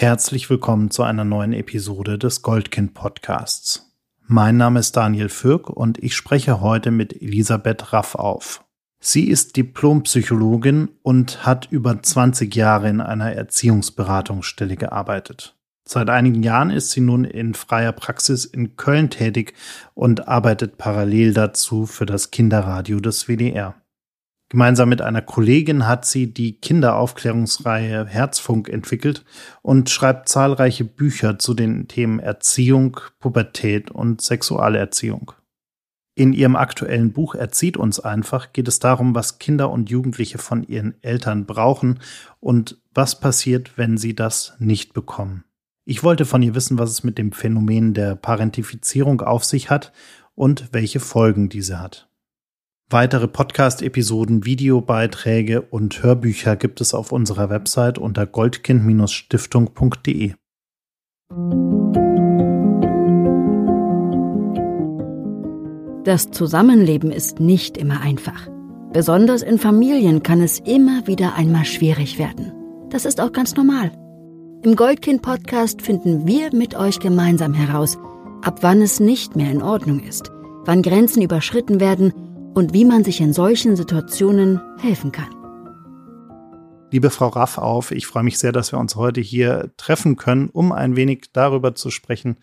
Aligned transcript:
Herzlich 0.00 0.48
willkommen 0.48 0.92
zu 0.92 1.02
einer 1.02 1.24
neuen 1.24 1.52
Episode 1.52 2.18
des 2.18 2.42
Goldkind 2.42 2.94
Podcasts. 2.94 3.96
Mein 4.28 4.56
Name 4.56 4.78
ist 4.78 4.96
Daniel 4.96 5.28
Fürk 5.28 5.68
und 5.68 5.98
ich 5.98 6.14
spreche 6.14 6.60
heute 6.60 6.92
mit 6.92 7.20
Elisabeth 7.20 7.92
Raff 7.92 8.14
auf. 8.14 8.64
Sie 9.00 9.26
ist 9.26 9.56
Diplompsychologin 9.56 10.90
und 11.02 11.44
hat 11.44 11.66
über 11.72 12.00
20 12.00 12.54
Jahre 12.54 12.88
in 12.88 13.00
einer 13.00 13.32
Erziehungsberatungsstelle 13.32 14.76
gearbeitet. 14.76 15.56
Seit 15.84 16.10
einigen 16.10 16.44
Jahren 16.44 16.70
ist 16.70 16.92
sie 16.92 17.00
nun 17.00 17.24
in 17.24 17.54
freier 17.54 17.90
Praxis 17.90 18.44
in 18.44 18.76
Köln 18.76 19.10
tätig 19.10 19.54
und 19.94 20.28
arbeitet 20.28 20.78
parallel 20.78 21.34
dazu 21.34 21.86
für 21.86 22.06
das 22.06 22.30
Kinderradio 22.30 23.00
des 23.00 23.26
WDR. 23.26 23.74
Gemeinsam 24.50 24.88
mit 24.88 25.02
einer 25.02 25.20
Kollegin 25.20 25.86
hat 25.86 26.06
sie 26.06 26.32
die 26.32 26.58
Kinderaufklärungsreihe 26.58 28.06
Herzfunk 28.06 28.70
entwickelt 28.70 29.24
und 29.60 29.90
schreibt 29.90 30.30
zahlreiche 30.30 30.84
Bücher 30.84 31.38
zu 31.38 31.52
den 31.52 31.86
Themen 31.86 32.18
Erziehung, 32.18 32.98
Pubertät 33.20 33.90
und 33.90 34.22
Sexualerziehung. 34.22 35.32
In 36.14 36.32
ihrem 36.32 36.56
aktuellen 36.56 37.12
Buch 37.12 37.34
Erzieht 37.34 37.76
uns 37.76 38.00
einfach 38.00 38.52
geht 38.52 38.68
es 38.68 38.78
darum, 38.78 39.14
was 39.14 39.38
Kinder 39.38 39.70
und 39.70 39.90
Jugendliche 39.90 40.38
von 40.38 40.64
ihren 40.64 41.00
Eltern 41.02 41.44
brauchen 41.44 42.00
und 42.40 42.80
was 42.92 43.20
passiert, 43.20 43.76
wenn 43.76 43.98
sie 43.98 44.16
das 44.16 44.54
nicht 44.58 44.94
bekommen. 44.94 45.44
Ich 45.84 46.02
wollte 46.02 46.24
von 46.24 46.42
ihr 46.42 46.54
wissen, 46.54 46.78
was 46.78 46.90
es 46.90 47.04
mit 47.04 47.18
dem 47.18 47.32
Phänomen 47.32 47.94
der 47.94 48.16
Parentifizierung 48.16 49.20
auf 49.20 49.44
sich 49.44 49.70
hat 49.70 49.92
und 50.34 50.72
welche 50.72 51.00
Folgen 51.00 51.48
diese 51.48 51.80
hat. 51.80 52.08
Weitere 52.90 53.28
Podcast-Episoden, 53.28 54.46
Videobeiträge 54.46 55.60
und 55.60 56.02
Hörbücher 56.02 56.56
gibt 56.56 56.80
es 56.80 56.94
auf 56.94 57.12
unserer 57.12 57.50
Website 57.50 57.98
unter 57.98 58.24
goldkind-stiftung.de. 58.24 60.32
Das 66.04 66.30
Zusammenleben 66.30 67.12
ist 67.12 67.40
nicht 67.40 67.76
immer 67.76 68.00
einfach. 68.00 68.48
Besonders 68.94 69.42
in 69.42 69.58
Familien 69.58 70.22
kann 70.22 70.40
es 70.40 70.58
immer 70.58 71.06
wieder 71.06 71.34
einmal 71.34 71.66
schwierig 71.66 72.18
werden. 72.18 72.54
Das 72.88 73.04
ist 73.04 73.20
auch 73.20 73.32
ganz 73.32 73.54
normal. 73.54 73.92
Im 74.62 74.76
Goldkind-Podcast 74.76 75.82
finden 75.82 76.26
wir 76.26 76.54
mit 76.54 76.74
euch 76.74 77.00
gemeinsam 77.00 77.52
heraus, 77.52 77.98
ab 78.40 78.60
wann 78.62 78.80
es 78.80 78.98
nicht 78.98 79.36
mehr 79.36 79.50
in 79.50 79.60
Ordnung 79.60 80.00
ist, 80.00 80.32
wann 80.64 80.80
Grenzen 80.80 81.20
überschritten 81.20 81.80
werden 81.80 82.14
und 82.58 82.74
wie 82.74 82.84
man 82.84 83.04
sich 83.04 83.20
in 83.20 83.32
solchen 83.32 83.76
Situationen 83.76 84.60
helfen 84.80 85.12
kann. 85.12 85.30
Liebe 86.90 87.10
Frau 87.10 87.28
Raff 87.28 87.56
auf, 87.56 87.92
ich 87.92 88.08
freue 88.08 88.24
mich 88.24 88.36
sehr, 88.36 88.50
dass 88.50 88.72
wir 88.72 88.80
uns 88.80 88.96
heute 88.96 89.20
hier 89.20 89.70
treffen 89.76 90.16
können, 90.16 90.48
um 90.48 90.72
ein 90.72 90.96
wenig 90.96 91.30
darüber 91.32 91.76
zu 91.76 91.90
sprechen, 91.90 92.38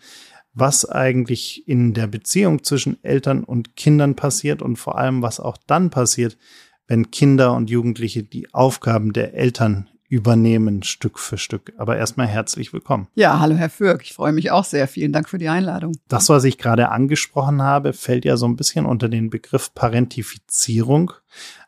was 0.54 0.88
eigentlich 0.88 1.68
in 1.68 1.92
der 1.92 2.06
Beziehung 2.06 2.64
zwischen 2.64 3.04
Eltern 3.04 3.44
und 3.44 3.76
Kindern 3.76 4.16
passiert 4.16 4.62
und 4.62 4.76
vor 4.76 4.96
allem, 4.96 5.20
was 5.20 5.38
auch 5.38 5.58
dann 5.66 5.90
passiert, 5.90 6.38
wenn 6.86 7.10
Kinder 7.10 7.52
und 7.52 7.68
Jugendliche 7.68 8.22
die 8.22 8.54
Aufgaben 8.54 9.12
der 9.12 9.34
Eltern 9.34 9.90
übernehmen, 10.08 10.82
Stück 10.82 11.18
für 11.18 11.38
Stück. 11.38 11.72
Aber 11.76 11.96
erstmal 11.96 12.26
herzlich 12.26 12.72
willkommen. 12.72 13.08
Ja, 13.14 13.40
hallo 13.40 13.56
Herr 13.56 13.70
Fürk, 13.70 14.02
ich 14.02 14.12
freue 14.12 14.32
mich 14.32 14.50
auch 14.50 14.64
sehr. 14.64 14.88
Vielen 14.88 15.12
Dank 15.12 15.28
für 15.28 15.38
die 15.38 15.48
Einladung. 15.48 15.92
Das, 16.08 16.28
was 16.28 16.44
ich 16.44 16.58
gerade 16.58 16.90
angesprochen 16.90 17.62
habe, 17.62 17.92
fällt 17.92 18.24
ja 18.24 18.36
so 18.36 18.46
ein 18.46 18.56
bisschen 18.56 18.86
unter 18.86 19.08
den 19.08 19.30
Begriff 19.30 19.74
Parentifizierung. 19.74 21.12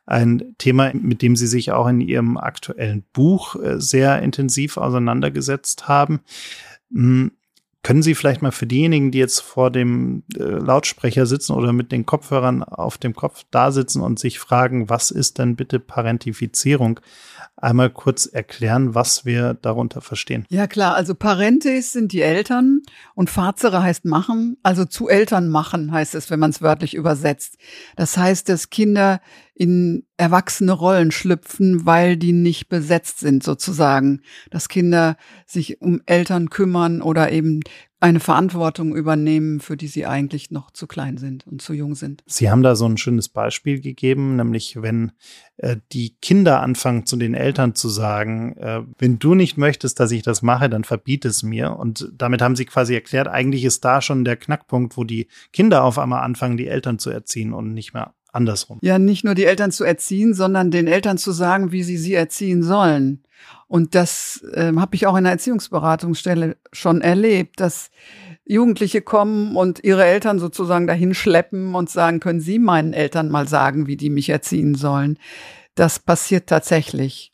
Ein 0.07 0.55
Thema, 0.57 0.93
mit 0.95 1.21
dem 1.21 1.37
Sie 1.37 1.47
sich 1.47 1.73
auch 1.73 1.87
in 1.87 2.01
Ihrem 2.01 2.39
aktuellen 2.39 3.05
Buch 3.13 3.57
äh, 3.57 3.81
sehr 3.81 4.23
intensiv 4.23 4.79
auseinandergesetzt 4.79 5.89
haben. 5.89 6.21
Können 7.85 8.03
Sie 8.03 8.15
vielleicht 8.15 8.43
mal 8.43 8.51
für 8.51 8.67
diejenigen, 8.67 9.13
die 9.13 9.19
jetzt 9.19 9.41
vor 9.41 9.71
dem 9.71 10.25
äh, 10.37 10.43
Lautsprecher 10.43 11.27
sitzen 11.27 11.53
oder 11.53 11.73
mit 11.73 11.93
den 11.93 12.07
Kopfhörern 12.07 12.63
auf 12.65 12.99
dem 12.99 13.15
Kopf 13.15 13.45
da 13.51 13.71
sitzen 13.71 14.03
und 14.03 14.19
sich 14.19 14.41
fragen, 14.41 14.91
was 14.91 15.11
ist 15.11 15.39
denn 15.39 15.55
bitte 15.55 15.79
Parentifizierung, 15.79 17.01
einmal 17.57 17.91
kurz 17.91 18.27
erklären, 18.27 18.95
was 18.95 19.25
wir 19.25 19.55
darunter 19.55 20.01
verstehen? 20.01 20.45
Ja 20.49 20.67
klar, 20.67 20.95
also 20.95 21.15
Parentis 21.15 21.93
sind 21.93 22.13
die 22.13 22.23
Eltern 22.23 22.83
und 23.15 23.31
Fazere 23.31 23.83
heißt 23.83 24.05
machen, 24.05 24.57
also 24.63 24.85
zu 24.85 25.09
Eltern 25.09 25.49
machen 25.49 25.93
heißt 25.93 26.15
es, 26.15 26.31
wenn 26.31 26.41
man 26.41 26.51
es 26.51 26.61
wörtlich 26.61 26.95
übersetzt. 26.95 27.59
Das 27.97 28.17
heißt, 28.17 28.49
dass 28.49 28.71
Kinder 28.71 29.21
in 29.59 30.05
erwachsene 30.17 30.71
Rollen 30.71 31.11
schlüpfen, 31.11 31.85
weil 31.85 32.17
die 32.17 32.33
nicht 32.33 32.69
besetzt 32.69 33.19
sind 33.19 33.43
sozusagen. 33.43 34.23
Dass 34.51 34.69
Kinder 34.69 35.17
sich 35.47 35.83
um 35.83 36.01
Eltern 36.07 36.49
kümmern 36.49 37.03
oder 37.03 37.33
eben 37.33 37.63
eine 37.99 38.21
Verantwortung 38.21 38.95
übernehmen, 38.95 39.59
für 39.59 39.77
die 39.77 39.89
sie 39.89 40.07
eigentlich 40.07 40.53
noch 40.53 40.71
zu 40.71 40.87
klein 40.87 41.19
sind 41.19 41.45
und 41.49 41.61
zu 41.61 41.73
jung 41.73 41.97
sind. 41.97 42.23
Sie 42.27 42.49
haben 42.49 42.63
da 42.63 42.77
so 42.77 42.87
ein 42.87 42.97
schönes 42.97 43.29
Beispiel 43.29 43.81
gegeben, 43.81 44.37
nämlich 44.37 44.81
wenn 44.81 45.11
äh, 45.57 45.79
die 45.91 46.15
Kinder 46.23 46.61
anfangen 46.61 47.07
zu 47.07 47.17
den 47.17 47.35
Eltern 47.35 47.75
zu 47.75 47.89
sagen, 47.89 48.57
äh, 48.59 48.83
wenn 48.99 49.19
du 49.19 49.35
nicht 49.35 49.59
möchtest, 49.59 49.99
dass 49.99 50.13
ich 50.13 50.23
das 50.23 50.43
mache, 50.43 50.69
dann 50.69 50.85
verbiet 50.85 51.25
es 51.25 51.43
mir. 51.43 51.77
Und 51.77 52.13
damit 52.17 52.41
haben 52.41 52.55
Sie 52.55 52.67
quasi 52.67 52.95
erklärt, 52.95 53.27
eigentlich 53.27 53.65
ist 53.65 53.85
da 53.85 54.01
schon 54.01 54.25
der 54.25 54.37
Knackpunkt, 54.37 54.97
wo 54.97 55.03
die 55.03 55.27
Kinder 55.53 55.83
auf 55.83 55.99
einmal 55.99 56.23
anfangen, 56.23 56.57
die 56.57 56.69
Eltern 56.69 57.01
zu 57.01 57.11
erziehen 57.11 57.53
und 57.53 57.75
nicht 57.75 57.95
mehr 57.95 58.15
andersrum. 58.33 58.79
Ja, 58.83 58.99
nicht 58.99 59.25
nur 59.25 59.35
die 59.35 59.45
Eltern 59.45 59.71
zu 59.71 59.85
erziehen, 59.85 60.35
sondern 60.35 60.71
den 60.71 60.87
Eltern 60.87 61.19
zu 61.19 61.33
sagen, 61.33 61.73
wie 61.73 61.83
sie 61.83 61.97
sie 61.97 62.15
erziehen 62.15 62.63
sollen. 62.63 63.23
Und 63.67 63.95
das 63.95 64.43
äh, 64.53 64.73
habe 64.77 64.97
ich 64.97 65.07
auch 65.07 65.17
in 65.17 65.25
der 65.25 65.33
Erziehungsberatungsstelle 65.35 66.57
schon 66.73 67.03
erlebt, 67.03 67.61
dass 67.61 67.91
Jugendliche 68.47 69.03
kommen 69.03 69.57
und 69.57 69.85
ihre 69.85 70.05
Eltern 70.05 70.39
sozusagen 70.39 70.87
dahin 70.87 71.13
schleppen 71.13 71.75
und 71.75 71.91
sagen, 71.91 72.19
können 72.19 72.41
Sie 72.41 72.59
meinen 72.59 72.95
Eltern 72.95 73.29
mal 73.29 73.47
sagen, 73.47 73.87
wie 73.87 73.97
die 73.97 74.09
mich 74.09 74.31
erziehen 74.31 74.75
sollen. 74.75 75.19
Das 75.75 75.99
passiert 75.99 76.49
tatsächlich. 76.49 77.33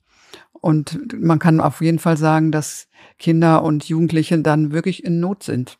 Und 0.52 1.14
man 1.20 1.38
kann 1.38 1.60
auf 1.60 1.80
jeden 1.80 2.00
Fall 2.00 2.16
sagen, 2.16 2.50
dass 2.50 2.88
Kinder 3.18 3.62
und 3.62 3.84
Jugendliche 3.84 4.38
dann 4.40 4.72
wirklich 4.72 5.04
in 5.04 5.20
Not 5.20 5.44
sind 5.44 5.78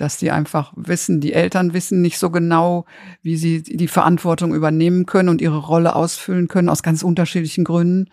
dass 0.00 0.16
die 0.16 0.30
einfach 0.30 0.72
wissen, 0.76 1.20
die 1.20 1.32
Eltern 1.32 1.74
wissen 1.74 2.00
nicht 2.00 2.18
so 2.18 2.30
genau, 2.30 2.86
wie 3.22 3.36
sie 3.36 3.62
die 3.62 3.88
Verantwortung 3.88 4.54
übernehmen 4.54 5.06
können 5.06 5.28
und 5.28 5.40
ihre 5.40 5.58
Rolle 5.58 5.94
ausfüllen 5.94 6.48
können 6.48 6.68
aus 6.68 6.82
ganz 6.82 7.02
unterschiedlichen 7.02 7.64
Gründen. 7.64 8.10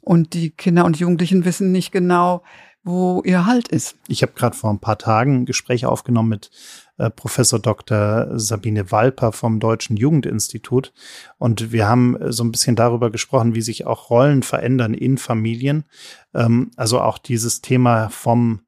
Und 0.00 0.34
die 0.34 0.50
Kinder 0.50 0.84
und 0.84 0.98
Jugendlichen 0.98 1.44
wissen 1.44 1.72
nicht 1.72 1.90
genau, 1.92 2.42
wo 2.84 3.20
ihr 3.24 3.46
Halt 3.46 3.68
ist. 3.68 3.96
Ich 4.06 4.22
habe 4.22 4.32
gerade 4.34 4.56
vor 4.56 4.70
ein 4.70 4.78
paar 4.78 4.96
Tagen 4.96 5.40
ein 5.40 5.44
Gespräch 5.46 5.86
aufgenommen 5.86 6.28
mit 6.28 6.50
äh, 6.98 7.10
Professor 7.10 7.58
Dr. 7.58 8.38
Sabine 8.38 8.92
Walper 8.92 9.32
vom 9.32 9.58
Deutschen 9.58 9.96
Jugendinstitut. 9.96 10.92
Und 11.36 11.72
wir 11.72 11.88
haben 11.88 12.16
äh, 12.16 12.32
so 12.32 12.44
ein 12.44 12.52
bisschen 12.52 12.76
darüber 12.76 13.10
gesprochen, 13.10 13.56
wie 13.56 13.62
sich 13.62 13.86
auch 13.86 14.08
Rollen 14.08 14.44
verändern 14.44 14.94
in 14.94 15.18
Familien. 15.18 15.84
Ähm, 16.32 16.70
also 16.76 17.00
auch 17.00 17.18
dieses 17.18 17.60
Thema 17.60 18.08
vom 18.08 18.60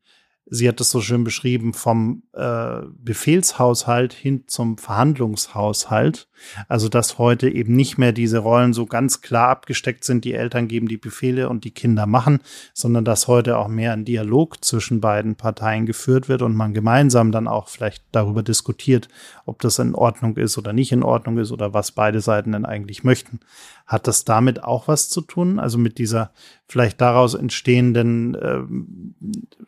sie 0.51 0.69
hat 0.69 0.81
es 0.81 0.91
so 0.91 1.01
schön 1.01 1.25
beschrieben, 1.25 1.73
vom 1.73 2.25
äh, 2.33 2.81
Befehlshaushalt 2.99 4.13
hin 4.13 4.45
zum 4.47 4.79
Verhandlungshaushalt. 4.79 6.28
Also 6.69 6.89
dass 6.89 7.19
heute 7.19 7.49
eben 7.49 7.75
nicht 7.75 7.99
mehr 7.99 8.13
diese 8.13 8.39
Rollen 8.39 8.73
so 8.73 8.87
ganz 8.87 9.21
klar 9.21 9.49
abgesteckt 9.49 10.05
sind, 10.05 10.25
die 10.25 10.35
Eltern 10.35 10.69
geben 10.69 10.89
die 10.89 10.97
Befehle 10.97 11.49
und 11.49 11.65
die 11.65 11.71
Kinder 11.71 12.07
machen, 12.07 12.41
sondern 12.75 13.05
dass 13.05 13.29
heute 13.29 13.59
auch 13.59 13.69
mehr 13.69 13.93
ein 13.93 14.05
Dialog 14.05 14.65
zwischen 14.65 15.01
beiden 15.01 15.37
Parteien 15.37 15.87
geführt 15.87 16.29
wird 16.29 16.43
und 16.43 16.55
man 16.55 16.75
gemeinsam 16.75 17.33
dann 17.33 17.49
auch 17.49 17.69
vielleicht 17.69 18.03
darüber 18.13 18.43
diskutiert, 18.43 19.09
ob 19.47 19.61
das 19.61 19.79
in 19.79 19.95
Ordnung 19.95 20.37
ist 20.37 20.59
oder 20.59 20.73
nicht 20.73 20.93
in 20.93 21.03
Ordnung 21.03 21.39
ist 21.39 21.53
oder 21.53 21.75
was 21.75 21.93
beide 21.93 22.21
Seiten 22.21 22.53
denn 22.53 22.65
eigentlich 22.65 23.05
möchten. 23.05 23.41
Hat 23.87 24.07
das 24.07 24.25
damit 24.25 24.63
auch 24.63 24.87
was 24.87 25.09
zu 25.09 25.23
tun? 25.23 25.59
Also 25.59 25.79
mit 25.79 25.97
dieser 25.97 26.31
vielleicht 26.67 27.01
daraus 27.01 27.33
entstehenden 27.33 28.37
ähm, 28.41 29.15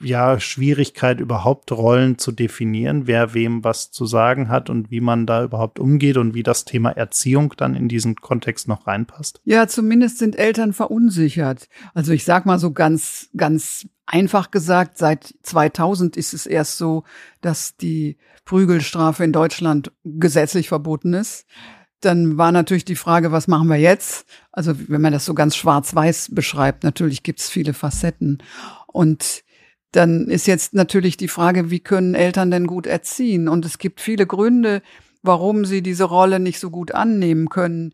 ja 0.03 0.38
Schwierigkeit 0.38 1.18
überhaupt 1.21 1.72
Rollen 1.72 2.18
zu 2.18 2.30
definieren, 2.30 3.06
wer 3.06 3.33
wem 3.33 3.65
was 3.65 3.91
zu 3.91 4.04
sagen 4.04 4.50
hat 4.50 4.68
und 4.68 4.91
wie 4.91 5.00
man 5.00 5.24
da 5.24 5.42
überhaupt 5.42 5.78
umgeht 5.78 6.18
und 6.18 6.34
wie 6.34 6.42
das 6.42 6.59
Thema 6.65 6.91
Erziehung 6.91 7.54
dann 7.57 7.74
in 7.74 7.89
diesen 7.89 8.16
Kontext 8.16 8.68
noch 8.68 8.86
reinpasst? 8.86 9.41
Ja, 9.45 9.66
zumindest 9.66 10.18
sind 10.18 10.39
Eltern 10.39 10.72
verunsichert. 10.72 11.68
Also 11.95 12.12
ich 12.12 12.24
sag 12.24 12.47
mal 12.47 12.59
so 12.59 12.72
ganz 12.72 13.28
ganz 13.36 13.89
einfach 14.07 14.51
gesagt, 14.51 14.98
seit 14.98 15.34
2000 15.42 16.16
ist 16.16 16.34
es 16.34 16.47
erst 16.47 16.78
so, 16.78 17.04
dass 17.41 17.77
die 17.77 18.18
Prügelstrafe 18.45 19.22
in 19.22 19.33
Deutschland 19.33 19.92
gesetzlich 20.04 20.68
verboten 20.68 21.15
ist. 21.15 21.47
Dann 22.01 22.39
war 22.39 22.51
natürlich 22.51 22.84
die 22.84 22.97
Frage, 22.97 23.30
was 23.30 23.47
machen 23.47 23.68
wir 23.68 23.77
jetzt? 23.77 24.27
Also 24.53 24.74
wenn 24.89 25.01
man 25.01 25.13
das 25.13 25.27
so 25.27 25.34
ganz 25.34 25.54
schwarz-weiß 25.54 26.30
beschreibt, 26.34 26.83
natürlich 26.83 27.22
gibt 27.22 27.41
es 27.41 27.51
viele 27.51 27.74
Facetten. 27.74 28.39
Und 28.86 29.45
dann 29.92 30.28
ist 30.28 30.47
jetzt 30.47 30.72
natürlich 30.74 31.16
die 31.16 31.28
Frage, 31.28 31.71
wie 31.71 31.80
können 31.80 32.15
Eltern 32.15 32.51
denn 32.51 32.66
gut 32.66 32.86
erziehen? 32.86 33.48
Und 33.48 33.65
es 33.65 33.78
gibt 33.78 34.01
viele 34.01 34.27
Gründe, 34.27 34.83
warum 35.22 35.64
sie 35.64 35.82
diese 35.82 36.04
Rolle 36.04 36.40
nicht 36.40 36.60
so 36.60 36.70
gut 36.70 36.92
annehmen 36.92 37.48
können. 37.48 37.92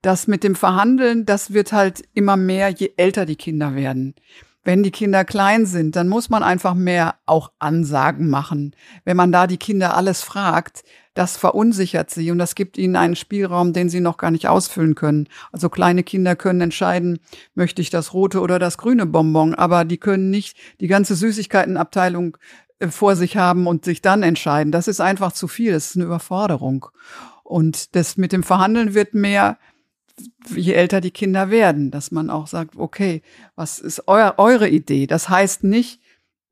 Das 0.00 0.26
mit 0.26 0.42
dem 0.42 0.54
Verhandeln, 0.56 1.26
das 1.26 1.52
wird 1.52 1.72
halt 1.72 2.02
immer 2.14 2.36
mehr, 2.36 2.70
je 2.70 2.92
älter 2.96 3.26
die 3.26 3.36
Kinder 3.36 3.74
werden. 3.74 4.14
wenn 4.64 4.82
die 4.82 4.92
Kinder 4.92 5.24
klein 5.24 5.66
sind, 5.66 5.96
dann 5.96 6.08
muss 6.08 6.30
man 6.30 6.42
einfach 6.42 6.74
mehr 6.74 7.16
auch 7.26 7.50
Ansagen 7.58 8.30
machen. 8.30 8.76
Wenn 9.04 9.16
man 9.16 9.32
da 9.32 9.46
die 9.48 9.56
Kinder 9.56 9.96
alles 9.96 10.22
fragt, 10.22 10.84
das 11.14 11.36
verunsichert 11.36 12.10
sie 12.10 12.30
und 12.30 12.38
das 12.38 12.54
gibt 12.54 12.78
ihnen 12.78 12.96
einen 12.96 13.16
Spielraum, 13.16 13.72
den 13.72 13.88
sie 13.88 14.00
noch 14.00 14.16
gar 14.16 14.30
nicht 14.30 14.48
ausfüllen 14.48 14.94
können. 14.94 15.28
Also 15.50 15.68
kleine 15.68 16.04
Kinder 16.04 16.36
können 16.36 16.60
entscheiden, 16.60 17.18
möchte 17.54 17.82
ich 17.82 17.90
das 17.90 18.14
rote 18.14 18.40
oder 18.40 18.58
das 18.58 18.78
grüne 18.78 19.04
Bonbon, 19.04 19.54
aber 19.54 19.84
die 19.84 19.98
können 19.98 20.30
nicht 20.30 20.56
die 20.80 20.86
ganze 20.86 21.16
Süßigkeitenabteilung 21.16 22.38
vor 22.90 23.16
sich 23.16 23.36
haben 23.36 23.66
und 23.66 23.84
sich 23.84 24.02
dann 24.02 24.22
entscheiden. 24.22 24.72
Das 24.72 24.88
ist 24.88 25.00
einfach 25.00 25.32
zu 25.32 25.48
viel, 25.48 25.72
das 25.72 25.90
ist 25.90 25.96
eine 25.96 26.06
Überforderung. 26.06 26.86
Und 27.44 27.94
das 27.94 28.16
mit 28.16 28.32
dem 28.32 28.42
Verhandeln 28.42 28.94
wird 28.94 29.14
mehr, 29.14 29.58
je 30.54 30.72
älter 30.72 31.00
die 31.00 31.10
Kinder 31.10 31.50
werden, 31.50 31.90
dass 31.90 32.10
man 32.10 32.30
auch 32.30 32.46
sagt, 32.46 32.76
okay, 32.76 33.22
was 33.54 33.78
ist 33.78 34.08
euer, 34.08 34.34
eure 34.38 34.68
Idee? 34.68 35.06
Das 35.06 35.28
heißt 35.28 35.64
nicht, 35.64 36.00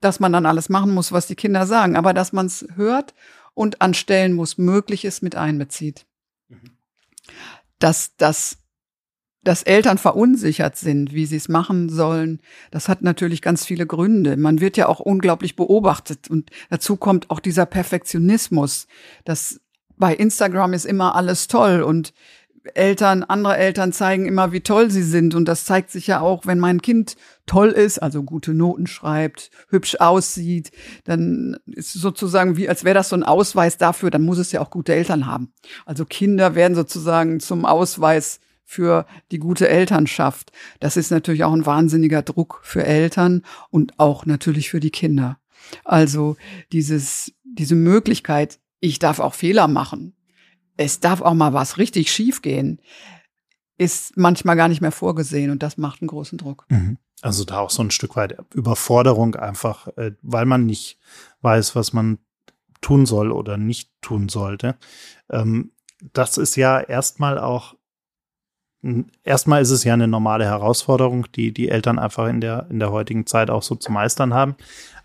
dass 0.00 0.20
man 0.20 0.32
dann 0.32 0.46
alles 0.46 0.68
machen 0.68 0.92
muss, 0.92 1.12
was 1.12 1.26
die 1.26 1.34
Kinder 1.34 1.66
sagen, 1.66 1.96
aber 1.96 2.14
dass 2.14 2.32
man 2.32 2.46
es 2.46 2.66
hört 2.74 3.14
und 3.54 3.82
an 3.82 3.94
Stellen, 3.94 4.36
wo 4.38 4.42
es 4.42 4.58
möglich 4.58 5.04
ist, 5.04 5.22
mit 5.22 5.36
einbezieht. 5.36 6.06
Mhm. 6.48 6.76
Dass, 7.78 8.16
dass, 8.16 8.58
dass 9.42 9.62
Eltern 9.62 9.98
verunsichert 9.98 10.76
sind, 10.76 11.14
wie 11.14 11.26
sie 11.26 11.36
es 11.36 11.48
machen 11.48 11.88
sollen, 11.88 12.40
das 12.70 12.88
hat 12.88 13.02
natürlich 13.02 13.40
ganz 13.40 13.64
viele 13.64 13.86
Gründe. 13.86 14.36
Man 14.36 14.60
wird 14.60 14.76
ja 14.76 14.88
auch 14.88 15.00
unglaublich 15.00 15.56
beobachtet 15.56 16.28
und 16.28 16.50
dazu 16.68 16.96
kommt 16.96 17.30
auch 17.30 17.40
dieser 17.40 17.66
Perfektionismus, 17.66 18.86
dass 19.24 19.60
bei 19.96 20.14
Instagram 20.14 20.72
ist 20.72 20.86
immer 20.86 21.14
alles 21.14 21.46
toll 21.46 21.82
und 21.82 22.12
Eltern, 22.74 23.22
andere 23.24 23.56
Eltern 23.56 23.92
zeigen 23.92 24.26
immer, 24.26 24.52
wie 24.52 24.60
toll 24.60 24.90
sie 24.90 25.02
sind. 25.02 25.34
Und 25.34 25.46
das 25.46 25.64
zeigt 25.64 25.90
sich 25.90 26.06
ja 26.06 26.20
auch, 26.20 26.46
wenn 26.46 26.58
mein 26.58 26.82
Kind 26.82 27.16
toll 27.46 27.70
ist, 27.70 27.98
also 27.98 28.22
gute 28.22 28.52
Noten 28.52 28.86
schreibt, 28.86 29.50
hübsch 29.70 29.96
aussieht, 29.98 30.70
dann 31.04 31.56
ist 31.66 31.94
sozusagen 31.94 32.56
wie, 32.56 32.68
als 32.68 32.84
wäre 32.84 32.94
das 32.94 33.08
so 33.08 33.16
ein 33.16 33.22
Ausweis 33.22 33.78
dafür, 33.78 34.10
dann 34.10 34.22
muss 34.22 34.38
es 34.38 34.52
ja 34.52 34.60
auch 34.60 34.70
gute 34.70 34.94
Eltern 34.94 35.26
haben. 35.26 35.52
Also 35.86 36.04
Kinder 36.04 36.54
werden 36.54 36.74
sozusagen 36.74 37.40
zum 37.40 37.64
Ausweis 37.64 38.40
für 38.70 39.06
die 39.30 39.38
gute 39.38 39.68
Elternschaft. 39.68 40.52
Das 40.78 40.96
ist 40.96 41.10
natürlich 41.10 41.44
auch 41.44 41.52
ein 41.52 41.66
wahnsinniger 41.66 42.22
Druck 42.22 42.60
für 42.62 42.84
Eltern 42.84 43.42
und 43.70 43.98
auch 43.98 44.26
natürlich 44.26 44.70
für 44.70 44.80
die 44.80 44.90
Kinder. 44.90 45.38
Also 45.84 46.36
dieses, 46.72 47.32
diese 47.44 47.74
Möglichkeit, 47.74 48.58
ich 48.80 48.98
darf 48.98 49.18
auch 49.18 49.34
Fehler 49.34 49.68
machen 49.68 50.14
es 50.80 50.98
darf 50.98 51.20
auch 51.20 51.34
mal 51.34 51.52
was 51.52 51.76
richtig 51.76 52.10
schief 52.10 52.40
gehen, 52.40 52.80
ist 53.76 54.16
manchmal 54.16 54.56
gar 54.56 54.68
nicht 54.68 54.80
mehr 54.80 54.92
vorgesehen 54.92 55.50
und 55.50 55.62
das 55.62 55.76
macht 55.76 56.00
einen 56.00 56.08
großen 56.08 56.38
Druck. 56.38 56.64
Mhm. 56.70 56.96
Also 57.20 57.44
da 57.44 57.58
auch 57.58 57.70
so 57.70 57.82
ein 57.82 57.90
Stück 57.90 58.16
weit 58.16 58.38
Überforderung 58.54 59.34
einfach, 59.34 59.88
äh, 59.98 60.12
weil 60.22 60.46
man 60.46 60.64
nicht 60.64 60.98
weiß, 61.42 61.76
was 61.76 61.92
man 61.92 62.18
tun 62.80 63.04
soll 63.04 63.30
oder 63.30 63.58
nicht 63.58 63.90
tun 64.00 64.30
sollte. 64.30 64.76
Ähm, 65.28 65.72
das 66.14 66.38
ist 66.38 66.56
ja 66.56 66.80
erstmal 66.80 67.38
auch 67.38 67.74
Erstmal 69.24 69.60
ist 69.60 69.70
es 69.70 69.84
ja 69.84 69.92
eine 69.92 70.08
normale 70.08 70.44
Herausforderung, 70.44 71.26
die 71.32 71.52
die 71.52 71.68
Eltern 71.68 71.98
einfach 71.98 72.28
in 72.28 72.40
der, 72.40 72.66
in 72.70 72.78
der 72.78 72.90
heutigen 72.90 73.26
Zeit 73.26 73.50
auch 73.50 73.62
so 73.62 73.74
zu 73.74 73.92
meistern 73.92 74.32
haben. 74.32 74.56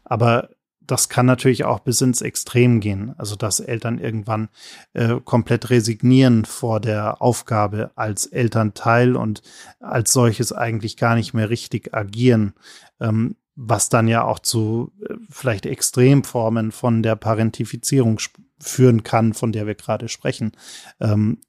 Aber 0.04 0.50
das 0.88 1.10
kann 1.10 1.26
natürlich 1.26 1.66
auch 1.66 1.80
bis 1.80 2.02
ins 2.02 2.22
Extrem 2.22 2.80
gehen. 2.80 3.14
Also 3.18 3.36
dass 3.36 3.60
Eltern 3.60 3.98
irgendwann 3.98 4.50
äh, 4.94 5.16
komplett 5.24 5.70
resignieren 5.70 6.46
vor 6.46 6.80
der 6.80 7.22
Aufgabe 7.22 7.92
als 7.96 8.28
Elternteil 8.28 9.16
und 9.16 9.42
als 9.80 10.14
solches 10.14 10.54
eigentlich 10.54 10.98
gar 10.98 11.16
nicht 11.16 11.34
mehr 11.34 11.50
richtig 11.50 11.94
agieren. 11.94 12.54
Ähm, 13.00 13.36
was 13.56 13.88
dann 13.88 14.08
ja 14.08 14.24
auch 14.24 14.40
zu 14.40 14.92
äh, 15.08 15.16
vielleicht 15.30 15.66
Extremformen 15.66 16.72
von 16.72 17.04
der 17.04 17.16
Parentifizierung 17.16 18.20
führen 18.60 19.04
kann, 19.04 19.34
von 19.34 19.52
der 19.52 19.66
wir 19.68 19.76
gerade 19.76 20.10
sprechen. 20.10 20.52
Ähm, 21.00 21.40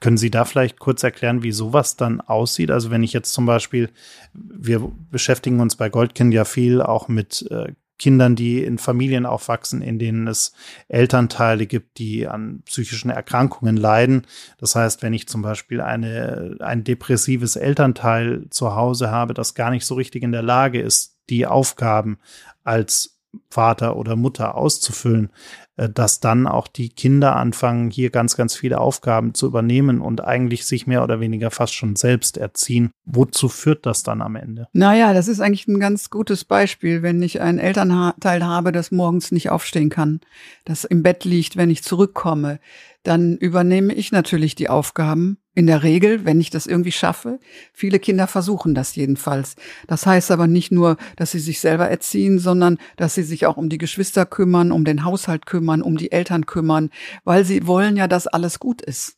können 0.00 0.16
Sie 0.16 0.30
da 0.30 0.44
vielleicht 0.44 0.78
kurz 0.78 1.02
erklären, 1.02 1.42
wie 1.42 1.52
sowas 1.52 1.96
dann 1.96 2.20
aussieht? 2.20 2.70
Also 2.70 2.90
wenn 2.90 3.02
ich 3.02 3.12
jetzt 3.12 3.32
zum 3.32 3.46
Beispiel, 3.46 3.90
wir 4.32 4.92
beschäftigen 5.10 5.60
uns 5.60 5.76
bei 5.76 5.88
Goldkind 5.88 6.34
ja 6.34 6.44
viel 6.44 6.82
auch 6.82 7.08
mit 7.08 7.46
äh, 7.50 7.72
Kindern, 7.98 8.36
die 8.36 8.62
in 8.62 8.78
Familien 8.78 9.24
aufwachsen, 9.24 9.80
in 9.80 9.98
denen 9.98 10.26
es 10.26 10.52
Elternteile 10.88 11.66
gibt, 11.66 11.98
die 11.98 12.28
an 12.28 12.62
psychischen 12.66 13.10
Erkrankungen 13.10 13.76
leiden. 13.76 14.26
Das 14.58 14.74
heißt, 14.74 15.02
wenn 15.02 15.14
ich 15.14 15.28
zum 15.28 15.42
Beispiel 15.42 15.80
eine, 15.80 16.56
ein 16.60 16.84
depressives 16.84 17.56
Elternteil 17.56 18.46
zu 18.50 18.74
Hause 18.74 19.10
habe, 19.10 19.34
das 19.34 19.54
gar 19.54 19.70
nicht 19.70 19.86
so 19.86 19.94
richtig 19.94 20.22
in 20.22 20.32
der 20.32 20.42
Lage 20.42 20.80
ist, 20.80 21.16
die 21.30 21.46
Aufgaben 21.46 22.18
als 22.64 23.15
Vater 23.50 23.96
oder 23.96 24.16
Mutter 24.16 24.54
auszufüllen, 24.54 25.30
äh, 25.76 25.88
dass 25.88 26.20
dann 26.20 26.46
auch 26.46 26.68
die 26.68 26.88
Kinder 26.88 27.36
anfangen, 27.36 27.90
hier 27.90 28.10
ganz, 28.10 28.36
ganz 28.36 28.54
viele 28.54 28.80
Aufgaben 28.80 29.34
zu 29.34 29.46
übernehmen 29.46 30.00
und 30.00 30.24
eigentlich 30.24 30.64
sich 30.64 30.86
mehr 30.86 31.02
oder 31.02 31.20
weniger 31.20 31.50
fast 31.50 31.74
schon 31.74 31.96
selbst 31.96 32.36
erziehen. 32.36 32.90
Wozu 33.04 33.48
führt 33.48 33.86
das 33.86 34.02
dann 34.02 34.22
am 34.22 34.36
Ende? 34.36 34.68
Naja, 34.72 35.12
das 35.12 35.28
ist 35.28 35.40
eigentlich 35.40 35.68
ein 35.68 35.80
ganz 35.80 36.10
gutes 36.10 36.44
Beispiel, 36.44 37.02
wenn 37.02 37.22
ich 37.22 37.40
ein 37.40 37.58
Elternteil 37.58 38.44
habe, 38.44 38.72
das 38.72 38.90
morgens 38.90 39.32
nicht 39.32 39.50
aufstehen 39.50 39.90
kann, 39.90 40.20
das 40.64 40.84
im 40.84 41.02
Bett 41.02 41.24
liegt, 41.24 41.56
wenn 41.56 41.70
ich 41.70 41.82
zurückkomme, 41.82 42.60
dann 43.02 43.36
übernehme 43.36 43.94
ich 43.94 44.12
natürlich 44.12 44.54
die 44.54 44.68
Aufgaben 44.68 45.38
in 45.56 45.66
der 45.66 45.82
Regel, 45.82 46.26
wenn 46.26 46.38
ich 46.38 46.50
das 46.50 46.66
irgendwie 46.66 46.92
schaffe. 46.92 47.40
Viele 47.72 47.98
Kinder 47.98 48.26
versuchen 48.26 48.74
das 48.74 48.94
jedenfalls. 48.94 49.56
Das 49.86 50.04
heißt 50.04 50.30
aber 50.30 50.46
nicht 50.46 50.70
nur, 50.70 50.98
dass 51.16 51.30
sie 51.30 51.38
sich 51.38 51.60
selber 51.60 51.88
erziehen, 51.88 52.38
sondern 52.38 52.76
dass 52.98 53.14
sie 53.14 53.22
sich 53.22 53.46
auch 53.46 53.56
um 53.56 53.70
die 53.70 53.78
Geschwister 53.78 54.26
kümmern, 54.26 54.70
um 54.70 54.84
den 54.84 55.02
Haushalt 55.02 55.46
kümmern, 55.46 55.80
um 55.80 55.96
die 55.96 56.12
Eltern 56.12 56.44
kümmern, 56.44 56.90
weil 57.24 57.46
sie 57.46 57.66
wollen 57.66 57.96
ja, 57.96 58.06
dass 58.06 58.26
alles 58.26 58.60
gut 58.60 58.82
ist. 58.82 59.16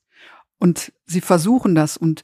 Und 0.61 0.93
sie 1.07 1.21
versuchen 1.21 1.75
das 1.75 1.97
und 1.97 2.23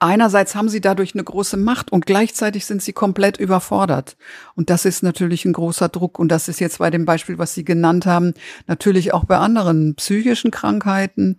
einerseits 0.00 0.56
haben 0.56 0.68
sie 0.68 0.80
dadurch 0.80 1.14
eine 1.14 1.22
große 1.22 1.56
Macht 1.56 1.92
und 1.92 2.06
gleichzeitig 2.06 2.66
sind 2.66 2.82
sie 2.82 2.92
komplett 2.92 3.36
überfordert. 3.36 4.16
Und 4.56 4.68
das 4.68 4.84
ist 4.84 5.04
natürlich 5.04 5.44
ein 5.44 5.52
großer 5.52 5.88
Druck. 5.88 6.18
Und 6.18 6.28
das 6.28 6.48
ist 6.48 6.58
jetzt 6.58 6.78
bei 6.78 6.90
dem 6.90 7.04
Beispiel, 7.04 7.38
was 7.38 7.54
Sie 7.54 7.64
genannt 7.64 8.04
haben, 8.04 8.34
natürlich 8.66 9.14
auch 9.14 9.24
bei 9.24 9.38
anderen 9.38 9.94
psychischen 9.94 10.50
Krankheiten, 10.50 11.36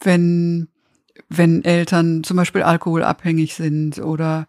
wenn 0.00 0.68
wenn 1.28 1.64
Eltern 1.64 2.24
zum 2.24 2.36
Beispiel 2.36 2.62
alkoholabhängig 2.62 3.54
sind 3.54 3.98
oder 3.98 4.46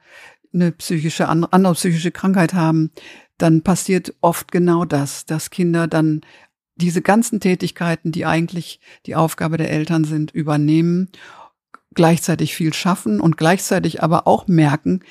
eine 0.53 0.71
psychische, 0.71 1.27
andere 1.27 1.73
psychische 1.73 2.11
Krankheit 2.11 2.53
haben, 2.53 2.91
dann 3.37 3.61
passiert 3.61 4.13
oft 4.21 4.51
genau 4.51 4.85
das, 4.85 5.25
dass 5.25 5.49
Kinder 5.49 5.87
dann 5.87 6.21
diese 6.75 7.01
ganzen 7.01 7.39
Tätigkeiten, 7.39 8.11
die 8.11 8.25
eigentlich 8.25 8.79
die 9.05 9.15
Aufgabe 9.15 9.57
der 9.57 9.69
Eltern 9.69 10.03
sind, 10.03 10.31
übernehmen, 10.31 11.09
gleichzeitig 11.93 12.55
viel 12.55 12.73
schaffen 12.73 13.19
und 13.19 13.37
gleichzeitig 13.37 14.03
aber 14.03 14.27
auch 14.27 14.47
merken, 14.47 15.01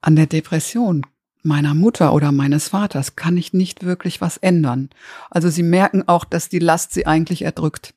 an 0.00 0.16
der 0.16 0.26
Depression 0.26 1.06
meiner 1.42 1.74
Mutter 1.74 2.12
oder 2.12 2.32
meines 2.32 2.68
Vaters 2.68 3.16
kann 3.16 3.36
ich 3.36 3.52
nicht 3.52 3.84
wirklich 3.84 4.20
was 4.20 4.36
ändern. 4.36 4.90
Also 5.30 5.48
sie 5.48 5.62
merken 5.62 6.06
auch, 6.06 6.24
dass 6.24 6.48
die 6.48 6.58
Last 6.58 6.92
sie 6.92 7.06
eigentlich 7.06 7.42
erdrückt. 7.42 7.94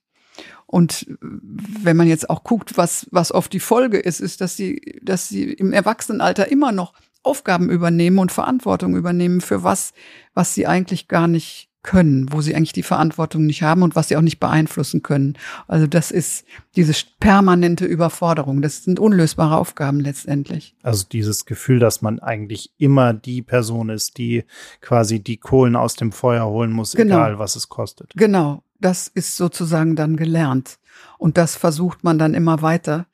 Und 0.72 1.08
wenn 1.20 1.98
man 1.98 2.08
jetzt 2.08 2.30
auch 2.30 2.44
guckt, 2.44 2.78
was, 2.78 3.08
was 3.10 3.32
oft 3.32 3.52
die 3.54 3.60
Folge 3.60 3.98
ist, 3.98 4.20
ist, 4.20 4.40
dass 4.40 4.56
sie, 4.56 5.00
dass 5.02 5.28
sie 5.28 5.52
im 5.52 5.74
Erwachsenenalter 5.74 6.52
immer 6.52 6.72
noch 6.72 6.94
Aufgaben 7.24 7.72
übernehmen 7.72 8.20
und 8.20 8.32
Verantwortung 8.32 8.96
übernehmen 8.96 9.42
für 9.42 9.64
was, 9.64 9.94
was 10.36 10.54
sie 10.54 10.68
eigentlich 10.68 11.08
gar 11.08 11.28
nicht 11.28 11.70
können, 11.82 12.32
wo 12.32 12.42
sie 12.42 12.56
eigentlich 12.56 12.74
die 12.74 12.84
Verantwortung 12.84 13.48
nicht 13.48 13.64
haben 13.64 13.82
und 13.82 13.96
was 13.96 14.10
sie 14.10 14.16
auch 14.16 14.22
nicht 14.22 14.40
beeinflussen 14.40 15.02
können. 15.02 15.40
Also 15.68 15.88
das 15.88 16.12
ist 16.12 16.46
diese 16.76 16.94
permanente 17.20 17.86
Überforderung. 17.86 18.62
Das 18.62 18.84
sind 18.84 19.00
unlösbare 19.00 19.58
Aufgaben 19.58 20.00
letztendlich. 20.00 20.76
Also 20.84 21.08
dieses 21.12 21.46
Gefühl, 21.46 21.80
dass 21.80 22.04
man 22.04 22.20
eigentlich 22.20 22.74
immer 22.78 23.14
die 23.14 23.42
Person 23.42 23.90
ist, 23.90 24.20
die 24.20 24.44
quasi 24.82 25.20
die 25.20 25.38
Kohlen 25.38 25.76
aus 25.76 25.96
dem 25.96 26.12
Feuer 26.12 26.46
holen 26.46 26.72
muss, 26.72 26.94
genau. 26.94 27.16
egal 27.16 27.40
was 27.40 27.56
es 27.56 27.70
kostet. 27.70 28.14
Genau 28.16 28.62
das 28.80 29.08
ist 29.08 29.38
sozusagen 29.38 29.96
dann 29.96 30.16
gelernt. 30.16 30.80
Und 31.18 31.38
das 31.38 31.56
versucht 31.56 32.04
man 32.04 32.18
dann 32.18 32.34
immer 32.34 32.62
weiter 32.62 33.06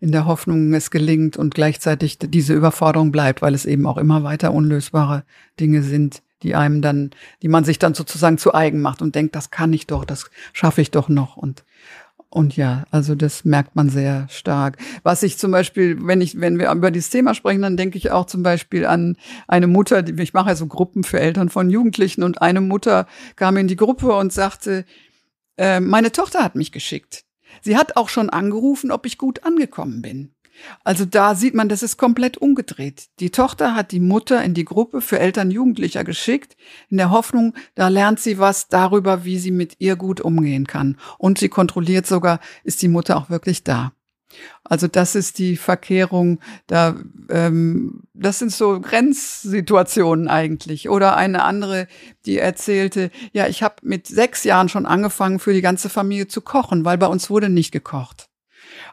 in 0.00 0.12
der 0.12 0.26
Hoffnung, 0.26 0.72
es 0.74 0.90
gelingt 0.90 1.36
und 1.36 1.54
gleichzeitig 1.54 2.18
diese 2.18 2.54
Überforderung 2.54 3.12
bleibt, 3.12 3.42
weil 3.42 3.54
es 3.54 3.64
eben 3.64 3.86
auch 3.86 3.96
immer 3.96 4.24
weiter 4.24 4.52
unlösbare 4.52 5.24
Dinge 5.60 5.82
sind, 5.82 6.22
die 6.42 6.54
einem 6.54 6.82
dann, 6.82 7.10
die 7.42 7.48
man 7.48 7.64
sich 7.64 7.78
dann 7.78 7.94
sozusagen 7.94 8.38
zu 8.38 8.54
eigen 8.54 8.80
macht 8.80 9.02
und 9.02 9.14
denkt, 9.14 9.34
das 9.34 9.50
kann 9.50 9.72
ich 9.72 9.86
doch, 9.86 10.04
das 10.04 10.30
schaffe 10.52 10.80
ich 10.80 10.90
doch 10.90 11.08
noch 11.08 11.36
und 11.36 11.64
und 12.30 12.56
ja, 12.56 12.84
also 12.90 13.14
das 13.14 13.46
merkt 13.46 13.74
man 13.74 13.88
sehr 13.88 14.26
stark. 14.28 14.76
Was 15.02 15.22
ich 15.22 15.38
zum 15.38 15.50
Beispiel, 15.50 15.96
wenn 16.02 16.20
ich, 16.20 16.38
wenn 16.38 16.58
wir 16.58 16.70
über 16.70 16.90
dieses 16.90 17.08
Thema 17.08 17.34
sprechen, 17.34 17.62
dann 17.62 17.78
denke 17.78 17.96
ich 17.96 18.10
auch 18.10 18.26
zum 18.26 18.42
Beispiel 18.42 18.84
an 18.84 19.16
eine 19.46 19.66
Mutter, 19.66 20.02
die, 20.02 20.20
ich 20.22 20.34
mache 20.34 20.50
ja 20.50 20.54
so 20.54 20.66
Gruppen 20.66 21.04
für 21.04 21.18
Eltern 21.18 21.48
von 21.48 21.70
Jugendlichen 21.70 22.22
und 22.22 22.42
eine 22.42 22.60
Mutter 22.60 23.06
kam 23.36 23.56
in 23.56 23.66
die 23.66 23.76
Gruppe 23.76 24.12
und 24.12 24.30
sagte, 24.30 24.84
äh, 25.58 25.80
meine 25.80 26.12
Tochter 26.12 26.42
hat 26.42 26.54
mich 26.54 26.72
geschickt. 26.72 27.24
Sie 27.60 27.76
hat 27.76 27.96
auch 27.96 28.08
schon 28.08 28.30
angerufen, 28.30 28.90
ob 28.90 29.06
ich 29.06 29.18
gut 29.18 29.44
angekommen 29.44 30.02
bin. 30.02 30.34
Also 30.84 31.04
da 31.04 31.34
sieht 31.34 31.54
man, 31.54 31.68
das 31.68 31.82
ist 31.82 31.96
komplett 31.96 32.36
umgedreht. 32.36 33.08
Die 33.20 33.30
Tochter 33.30 33.74
hat 33.74 33.92
die 33.92 34.00
Mutter 34.00 34.42
in 34.42 34.54
die 34.54 34.64
Gruppe 34.64 35.00
für 35.00 35.18
Eltern 35.18 35.50
Jugendlicher 35.50 36.04
geschickt, 36.04 36.56
in 36.88 36.96
der 36.96 37.10
Hoffnung, 37.10 37.54
da 37.74 37.88
lernt 37.88 38.20
sie 38.20 38.38
was 38.38 38.68
darüber, 38.68 39.24
wie 39.24 39.38
sie 39.38 39.50
mit 39.50 39.76
ihr 39.78 39.96
gut 39.96 40.20
umgehen 40.20 40.66
kann. 40.66 40.96
Und 41.16 41.38
sie 41.38 41.48
kontrolliert 41.48 42.06
sogar, 42.06 42.40
ist 42.64 42.82
die 42.82 42.88
Mutter 42.88 43.16
auch 43.16 43.30
wirklich 43.30 43.62
da. 43.62 43.92
Also 44.64 44.88
das 44.88 45.14
ist 45.14 45.38
die 45.38 45.56
Verkehrung, 45.56 46.40
da 46.66 46.96
ähm, 47.30 48.02
das 48.12 48.38
sind 48.38 48.52
so 48.52 48.80
Grenzsituationen 48.80 50.28
eigentlich. 50.28 50.88
Oder 50.88 51.16
eine 51.16 51.44
andere, 51.44 51.88
die 52.26 52.38
erzählte, 52.38 53.10
ja, 53.32 53.46
ich 53.46 53.62
habe 53.62 53.76
mit 53.82 54.06
sechs 54.06 54.44
Jahren 54.44 54.68
schon 54.68 54.86
angefangen, 54.86 55.38
für 55.38 55.52
die 55.52 55.62
ganze 55.62 55.88
Familie 55.88 56.28
zu 56.28 56.40
kochen, 56.42 56.84
weil 56.84 56.98
bei 56.98 57.06
uns 57.06 57.30
wurde 57.30 57.48
nicht 57.48 57.72
gekocht. 57.72 58.28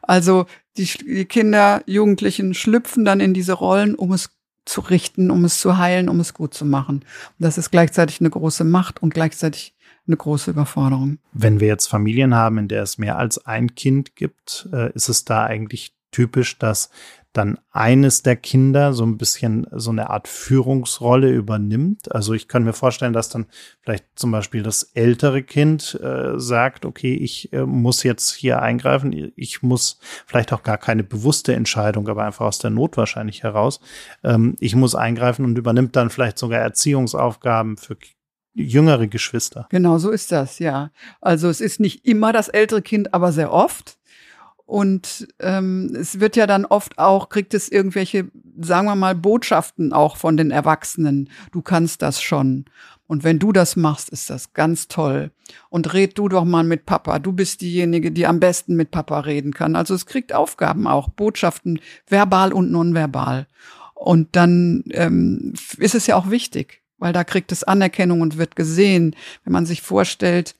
Also 0.01 0.45
die, 0.77 0.85
die 0.85 1.25
Kinder, 1.25 1.83
Jugendlichen 1.85 2.53
schlüpfen 2.53 3.05
dann 3.05 3.19
in 3.19 3.33
diese 3.33 3.53
Rollen, 3.53 3.95
um 3.95 4.11
es 4.13 4.29
zu 4.65 4.81
richten, 4.81 5.29
um 5.29 5.45
es 5.45 5.59
zu 5.59 5.77
heilen, 5.77 6.09
um 6.09 6.19
es 6.19 6.33
gut 6.33 6.53
zu 6.53 6.65
machen. 6.65 6.97
Und 6.97 7.05
das 7.39 7.57
ist 7.57 7.71
gleichzeitig 7.71 8.19
eine 8.19 8.31
große 8.31 8.63
Macht 8.63 9.01
und 9.01 9.13
gleichzeitig 9.13 9.74
eine 10.07 10.17
große 10.17 10.51
Überforderung. 10.51 11.19
Wenn 11.33 11.59
wir 11.59 11.67
jetzt 11.67 11.87
Familien 11.87 12.35
haben, 12.35 12.57
in 12.57 12.67
der 12.67 12.83
es 12.83 12.97
mehr 12.97 13.17
als 13.17 13.45
ein 13.45 13.75
Kind 13.75 14.15
gibt, 14.15 14.69
äh, 14.71 14.91
ist 14.93 15.09
es 15.09 15.25
da 15.25 15.43
eigentlich 15.43 15.95
typisch, 16.11 16.57
dass 16.57 16.89
dann 17.35 17.59
eines 17.71 18.23
der 18.23 18.37
Kinder 18.37 18.93
so 18.93 19.05
ein 19.05 19.17
bisschen 19.17 19.67
so 19.71 19.91
eine 19.91 20.09
Art 20.09 20.27
Führungsrolle 20.27 21.29
übernimmt. 21.29 22.13
Also 22.13 22.33
ich 22.33 22.47
kann 22.47 22.63
mir 22.63 22.73
vorstellen, 22.73 23.11
dass 23.11 23.27
dann 23.29 23.47
vielleicht 23.81 24.05
zum 24.15 24.31
Beispiel 24.31 24.63
das 24.63 24.83
ältere 24.93 25.43
Kind 25.43 25.99
äh, 26.01 26.39
sagt, 26.39 26.85
okay, 26.85 27.13
ich 27.13 27.51
äh, 27.51 27.65
muss 27.65 28.03
jetzt 28.03 28.33
hier 28.33 28.61
eingreifen. 28.61 29.33
Ich 29.35 29.61
muss 29.61 29.99
vielleicht 30.25 30.53
auch 30.53 30.63
gar 30.63 30.77
keine 30.77 31.03
bewusste 31.03 31.53
Entscheidung, 31.53 32.07
aber 32.07 32.23
einfach 32.23 32.45
aus 32.45 32.59
der 32.59 32.69
Not 32.69 32.95
wahrscheinlich 32.95 33.43
heraus. 33.43 33.81
Ähm, 34.23 34.55
ich 34.59 34.75
muss 34.75 34.95
eingreifen 34.95 35.43
und 35.43 35.57
übernimmt 35.57 35.95
dann 35.97 36.09
vielleicht 36.09 36.37
sogar 36.37 36.61
Erziehungsaufgaben 36.61 37.75
für 37.75 37.97
jüngere 38.55 39.07
Geschwister. 39.07 39.67
Genau, 39.69 39.97
so 39.97 40.09
ist 40.09 40.31
das, 40.31 40.59
ja. 40.59 40.91
Also 41.21 41.49
es 41.49 41.61
ist 41.61 41.79
nicht 41.79 42.05
immer 42.05 42.33
das 42.33 42.47
ältere 42.47 42.81
Kind, 42.81 43.13
aber 43.13 43.31
sehr 43.31 43.51
oft. 43.51 43.97
Und 44.65 45.27
ähm, 45.39 45.95
es 45.95 46.19
wird 46.19 46.35
ja 46.35 46.47
dann 46.47 46.65
oft 46.65 46.97
auch, 46.97 47.29
kriegt 47.29 47.53
es 47.53 47.69
irgendwelche, 47.69 48.31
sagen 48.59 48.87
wir 48.87 48.95
mal, 48.95 49.13
Botschaften 49.13 49.93
auch 49.93 50.17
von 50.17 50.37
den 50.37 50.49
Erwachsenen. 50.49 51.29
Du 51.51 51.61
kannst 51.61 52.01
das 52.01 52.19
schon. 52.21 52.65
Und 53.05 53.23
wenn 53.23 53.37
du 53.37 53.51
das 53.51 53.75
machst, 53.75 54.09
ist 54.09 54.31
das 54.31 54.53
ganz 54.53 54.87
toll. 54.87 55.29
Und 55.69 55.93
red 55.93 56.17
du 56.17 56.27
doch 56.27 56.45
mal 56.45 56.63
mit 56.63 56.87
Papa. 56.87 57.19
Du 57.19 57.31
bist 57.31 57.61
diejenige, 57.61 58.11
die 58.11 58.25
am 58.25 58.39
besten 58.39 58.75
mit 58.75 58.89
Papa 58.89 59.19
reden 59.19 59.53
kann. 59.53 59.75
Also 59.75 59.93
es 59.93 60.07
kriegt 60.07 60.33
Aufgaben 60.33 60.87
auch, 60.87 61.09
Botschaften, 61.09 61.79
verbal 62.07 62.51
und 62.51 62.71
nonverbal. 62.71 63.45
Und 63.93 64.35
dann 64.35 64.83
ähm, 64.91 65.53
ist 65.77 65.93
es 65.93 66.07
ja 66.07 66.15
auch 66.15 66.31
wichtig, 66.31 66.81
weil 66.97 67.13
da 67.13 67.23
kriegt 67.23 67.51
es 67.51 67.63
Anerkennung 67.63 68.21
und 68.21 68.37
wird 68.37 68.55
gesehen. 68.55 69.15
Wenn 69.43 69.53
man 69.53 69.65
sich 69.65 69.81
vorstellt, 69.81 70.55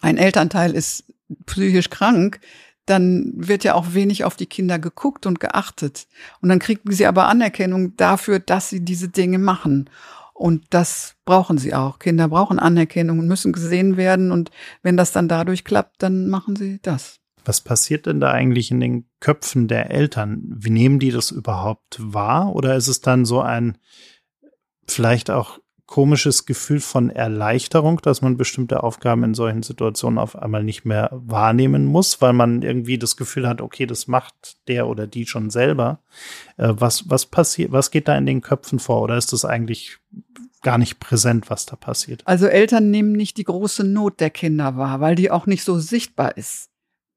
ein 0.00 0.18
Elternteil 0.18 0.74
ist 0.74 1.04
psychisch 1.46 1.90
krank, 1.90 2.40
dann 2.86 3.32
wird 3.34 3.64
ja 3.64 3.74
auch 3.74 3.94
wenig 3.94 4.24
auf 4.24 4.36
die 4.36 4.46
Kinder 4.46 4.78
geguckt 4.78 5.26
und 5.26 5.40
geachtet. 5.40 6.06
Und 6.40 6.48
dann 6.48 6.60
kriegen 6.60 6.92
sie 6.92 7.06
aber 7.06 7.26
Anerkennung 7.26 7.96
dafür, 7.96 8.38
dass 8.38 8.70
sie 8.70 8.84
diese 8.84 9.08
Dinge 9.08 9.38
machen. 9.38 9.90
Und 10.32 10.66
das 10.70 11.16
brauchen 11.24 11.58
sie 11.58 11.74
auch. 11.74 11.98
Kinder 11.98 12.28
brauchen 12.28 12.58
Anerkennung 12.58 13.18
und 13.18 13.26
müssen 13.26 13.52
gesehen 13.52 13.96
werden. 13.96 14.30
Und 14.30 14.50
wenn 14.82 14.96
das 14.96 15.10
dann 15.10 15.28
dadurch 15.28 15.64
klappt, 15.64 16.02
dann 16.02 16.28
machen 16.28 16.54
sie 16.56 16.78
das. 16.82 17.18
Was 17.44 17.60
passiert 17.60 18.06
denn 18.06 18.20
da 18.20 18.32
eigentlich 18.32 18.70
in 18.70 18.80
den 18.80 19.08
Köpfen 19.20 19.66
der 19.66 19.90
Eltern? 19.90 20.42
Wie 20.48 20.70
nehmen 20.70 20.98
die 20.98 21.10
das 21.10 21.30
überhaupt 21.30 21.96
wahr? 22.00 22.54
Oder 22.54 22.76
ist 22.76 22.88
es 22.88 23.00
dann 23.00 23.24
so 23.24 23.40
ein 23.40 23.78
vielleicht 24.86 25.30
auch 25.30 25.58
komisches 25.86 26.46
Gefühl 26.46 26.80
von 26.80 27.10
Erleichterung, 27.10 28.00
dass 28.02 28.20
man 28.20 28.36
bestimmte 28.36 28.82
Aufgaben 28.82 29.22
in 29.22 29.34
solchen 29.34 29.62
Situationen 29.62 30.18
auf 30.18 30.36
einmal 30.36 30.64
nicht 30.64 30.84
mehr 30.84 31.10
wahrnehmen 31.12 31.86
muss, 31.86 32.20
weil 32.20 32.32
man 32.32 32.62
irgendwie 32.62 32.98
das 32.98 33.16
Gefühl 33.16 33.48
hat, 33.48 33.60
okay, 33.60 33.86
das 33.86 34.08
macht 34.08 34.56
der 34.66 34.88
oder 34.88 35.06
die 35.06 35.26
schon 35.26 35.48
selber. 35.48 36.00
Äh, 36.56 36.72
was, 36.76 37.08
was 37.08 37.26
passiert, 37.26 37.70
was 37.70 37.92
geht 37.92 38.08
da 38.08 38.18
in 38.18 38.26
den 38.26 38.40
Köpfen 38.40 38.80
vor? 38.80 39.00
Oder 39.02 39.16
ist 39.16 39.32
das 39.32 39.44
eigentlich 39.44 39.98
gar 40.62 40.78
nicht 40.78 40.98
präsent, 40.98 41.50
was 41.50 41.66
da 41.66 41.76
passiert? 41.76 42.22
Also 42.24 42.46
Eltern 42.46 42.90
nehmen 42.90 43.12
nicht 43.12 43.36
die 43.36 43.44
große 43.44 43.84
Not 43.84 44.18
der 44.18 44.30
Kinder 44.30 44.76
wahr, 44.76 45.00
weil 45.00 45.14
die 45.14 45.30
auch 45.30 45.46
nicht 45.46 45.62
so 45.62 45.78
sichtbar 45.78 46.36
ist. 46.36 46.70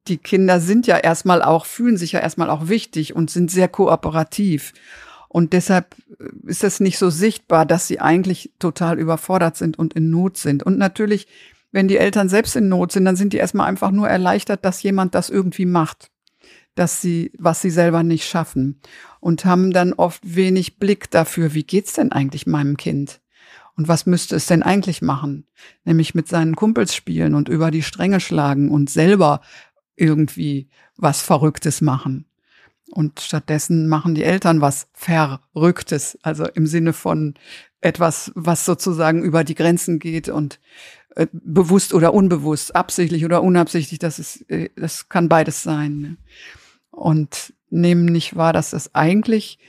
Die 0.08 0.18
Kinder 0.18 0.60
sind 0.60 0.86
ja 0.86 0.98
erstmal 0.98 1.42
auch, 1.42 1.66
fühlen 1.66 1.98
sich 1.98 2.12
ja 2.12 2.20
erstmal 2.20 2.52
auch 2.52 2.68
wichtig 2.68 3.16
und 3.16 3.32
sind 3.32 3.50
sehr 3.50 3.68
kooperativ. 3.68 4.74
Und 5.30 5.54
deshalb 5.54 5.96
äh, 6.20 6.50
ist 6.50 6.66
es 6.66 6.82
nicht 6.82 6.98
so 6.98 7.10
sichtbar, 7.10 7.66
dass 7.66 7.88
sie 7.88 8.02
eigentlich 8.02 8.52
total 8.60 9.00
überfordert 9.00 9.56
sind 9.56 9.80
und 9.80 9.94
in 9.94 10.10
Not 10.10 10.38
sind. 10.38 10.64
Und 10.64 10.78
natürlich, 10.78 11.28
wenn 11.72 11.88
die 11.88 11.98
Eltern 11.98 12.28
selbst 12.28 12.58
in 12.58 12.68
Not 12.68 12.92
sind, 12.92 13.06
dann 13.06 13.16
sind 13.16 13.32
die 13.32 13.38
erstmal 13.38 13.68
einfach 13.68 13.92
nur 13.92 14.10
erleichtert, 14.10 14.66
dass 14.66 14.84
jemand 14.84 15.16
das 15.16 15.30
irgendwie 15.30 15.68
macht, 15.68 16.12
dass 16.76 17.00
sie, 17.00 17.32
was 17.38 17.62
sie 17.62 17.70
selber 17.70 18.04
nicht 18.04 18.28
schaffen 18.28 18.82
und 19.20 19.46
haben 19.46 19.72
dann 19.72 19.94
oft 19.94 20.22
wenig 20.24 20.78
Blick 20.80 21.12
dafür, 21.12 21.54
wie 21.54 21.64
geht's 21.64 21.94
denn 21.94 22.12
eigentlich 22.12 22.48
meinem 22.48 22.76
Kind? 22.76 23.22
Und 23.76 23.88
was 23.88 24.06
müsste 24.06 24.36
es 24.36 24.46
denn 24.46 24.62
eigentlich 24.62 25.02
machen? 25.02 25.48
Nämlich 25.86 26.14
mit 26.14 26.28
seinen 26.28 26.58
Kumpels 26.58 26.94
spielen 26.94 27.34
und 27.34 27.48
über 27.48 27.72
die 27.72 27.84
Stränge 27.84 28.20
schlagen 28.20 28.72
und 28.72 28.90
selber 28.90 29.40
irgendwie 29.96 30.70
was 30.98 31.22
Verrücktes 31.22 31.80
machen. 31.80 32.29
Und 32.92 33.20
stattdessen 33.20 33.88
machen 33.88 34.16
die 34.16 34.24
Eltern 34.24 34.62
was 34.62 34.88
Verrücktes, 34.94 36.18
also 36.24 36.46
im 36.46 36.66
Sinne 36.66 36.94
von 36.94 37.36
etwas, 37.82 38.32
was 38.36 38.66
sozusagen 38.66 39.24
über 39.24 39.44
die 39.44 39.56
Grenzen 39.56 40.00
geht 40.00 40.28
und 40.28 40.60
äh, 41.16 41.28
bewusst 41.32 41.94
oder 41.94 42.14
unbewusst, 42.14 42.76
absichtlich 42.76 43.26
oder 43.26 43.42
unabsichtlich, 43.42 44.00
das 44.00 44.20
ist, 44.20 44.50
äh, 44.50 44.70
das 44.76 45.10
kann 45.10 45.30
beides 45.30 45.64
sein. 45.64 46.00
Ne? 46.00 46.18
Und 46.92 47.54
nehmen 47.70 48.06
nicht 48.06 48.36
wahr, 48.36 48.54
dass 48.54 48.72
das 48.72 48.94
eigentlich 48.96 49.60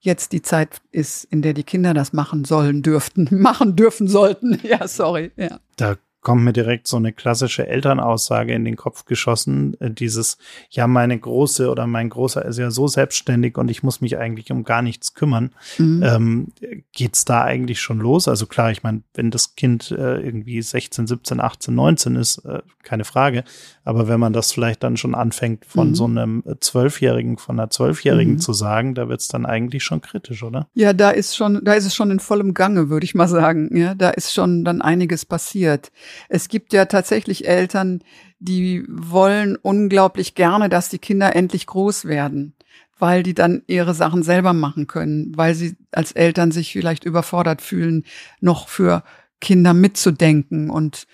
jetzt 0.00 0.32
die 0.32 0.42
Zeit 0.42 0.80
ist, 0.92 1.24
in 1.24 1.42
der 1.42 1.52
die 1.52 1.62
Kinder 1.62 1.94
das 1.94 2.12
machen 2.12 2.44
sollen, 2.44 2.82
dürften, 2.82 3.28
machen 3.40 3.76
dürfen 3.76 4.08
sollten. 4.08 4.58
Ja, 4.62 4.88
sorry. 4.88 5.32
Ja. 5.36 5.60
Da 5.76 5.96
kommt 6.20 6.44
mir 6.44 6.52
direkt 6.52 6.86
so 6.86 6.96
eine 6.96 7.12
klassische 7.12 7.66
Elternaussage 7.66 8.52
in 8.52 8.64
den 8.64 8.76
Kopf 8.76 9.04
geschossen. 9.04 9.80
Äh, 9.80 9.90
dieses, 9.90 10.38
ja, 10.70 10.86
meine 10.86 11.18
Große 11.18 11.70
oder 11.70 11.86
mein 11.86 12.10
Großer 12.10 12.44
ist 12.44 12.58
ja 12.58 12.70
so 12.70 12.88
selbstständig 12.88 13.56
und 13.56 13.70
ich 13.70 13.82
muss 13.82 14.00
mich 14.00 14.18
eigentlich 14.18 14.50
um 14.50 14.64
gar 14.64 14.82
nichts 14.82 15.14
kümmern. 15.14 15.50
Mhm. 15.78 16.02
Ähm, 16.04 16.52
geht's 16.92 17.24
da 17.24 17.42
eigentlich 17.42 17.80
schon 17.80 17.98
los? 17.98 18.28
Also 18.28 18.46
klar, 18.46 18.70
ich 18.70 18.82
meine, 18.82 19.02
wenn 19.14 19.30
das 19.30 19.54
Kind 19.54 19.90
äh, 19.90 20.20
irgendwie 20.20 20.60
16, 20.60 21.06
17, 21.06 21.40
18, 21.40 21.74
19 21.74 22.16
ist, 22.16 22.38
äh, 22.44 22.60
keine 22.82 23.04
Frage. 23.04 23.44
Aber 23.84 24.08
wenn 24.08 24.20
man 24.20 24.32
das 24.32 24.52
vielleicht 24.52 24.82
dann 24.82 24.96
schon 24.96 25.14
anfängt, 25.14 25.64
von 25.64 25.90
mhm. 25.90 25.94
so 25.94 26.04
einem 26.04 26.44
Zwölfjährigen, 26.60 27.38
von 27.38 27.58
einer 27.58 27.70
Zwölfjährigen 27.70 28.34
mhm. 28.34 28.38
zu 28.38 28.52
sagen, 28.52 28.94
da 28.94 29.08
wird's 29.08 29.28
dann 29.28 29.46
eigentlich 29.46 29.84
schon 29.84 30.00
kritisch, 30.00 30.42
oder? 30.42 30.68
Ja, 30.74 30.92
da 30.92 31.10
ist 31.10 31.36
schon, 31.36 31.64
da 31.64 31.74
ist 31.74 31.86
es 31.86 31.94
schon 31.94 32.10
in 32.10 32.20
vollem 32.20 32.54
Gange, 32.54 32.90
würde 32.90 33.04
ich 33.04 33.14
mal 33.14 33.28
sagen. 33.28 33.74
Ja, 33.76 33.94
da 33.94 34.10
ist 34.10 34.32
schon 34.32 34.64
dann 34.64 34.82
einiges 34.82 35.24
passiert. 35.24 35.90
Es 36.28 36.48
gibt 36.48 36.72
ja 36.72 36.86
tatsächlich 36.86 37.46
Eltern, 37.46 38.02
die 38.38 38.84
wollen 38.88 39.56
unglaublich 39.56 40.34
gerne, 40.34 40.68
dass 40.68 40.88
die 40.88 40.98
Kinder 40.98 41.34
endlich 41.36 41.66
groß 41.66 42.06
werden, 42.06 42.54
weil 42.98 43.22
die 43.22 43.34
dann 43.34 43.62
ihre 43.66 43.94
Sachen 43.94 44.22
selber 44.22 44.52
machen 44.52 44.86
können, 44.86 45.32
weil 45.36 45.54
sie 45.54 45.76
als 45.92 46.12
Eltern 46.12 46.52
sich 46.52 46.72
vielleicht 46.72 47.04
überfordert 47.04 47.62
fühlen, 47.62 48.04
noch 48.40 48.68
für 48.68 49.02
Kinder 49.40 49.74
mitzudenken 49.74 50.70
und 50.70 51.06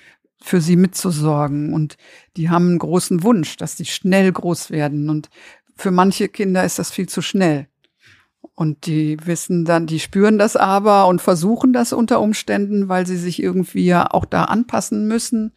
für 0.43 0.61
sie 0.61 0.77
mitzusorgen. 0.77 1.73
Und 1.73 1.97
die 2.37 2.51
haben 2.51 2.69
einen 2.69 2.79
großen 2.79 3.23
Wunsch, 3.23 3.57
dass 3.57 3.77
die 3.77 3.85
schnell 3.85 4.31
groß 4.33 4.71
werden. 4.71 5.11
Und 5.11 5.29
für 5.75 5.91
manche 5.91 6.29
Kinder 6.29 6.65
ist 6.65 6.79
das 6.79 6.91
viel 6.91 7.09
zu 7.09 7.23
schnell. 7.23 7.69
Und 8.57 8.87
die 8.87 9.19
wissen 9.27 9.67
dann, 9.67 9.87
die 9.87 10.01
spüren 10.01 10.39
das 10.39 10.57
aber 10.57 11.07
und 11.09 11.21
versuchen 11.21 11.75
das 11.75 11.93
unter 11.93 12.21
Umständen, 12.21 12.89
weil 12.89 13.07
sie 13.07 13.19
sich 13.19 13.43
irgendwie 13.43 13.85
ja 13.85 14.11
auch 14.11 14.25
da 14.25 14.45
anpassen 14.45 15.07
müssen 15.07 15.53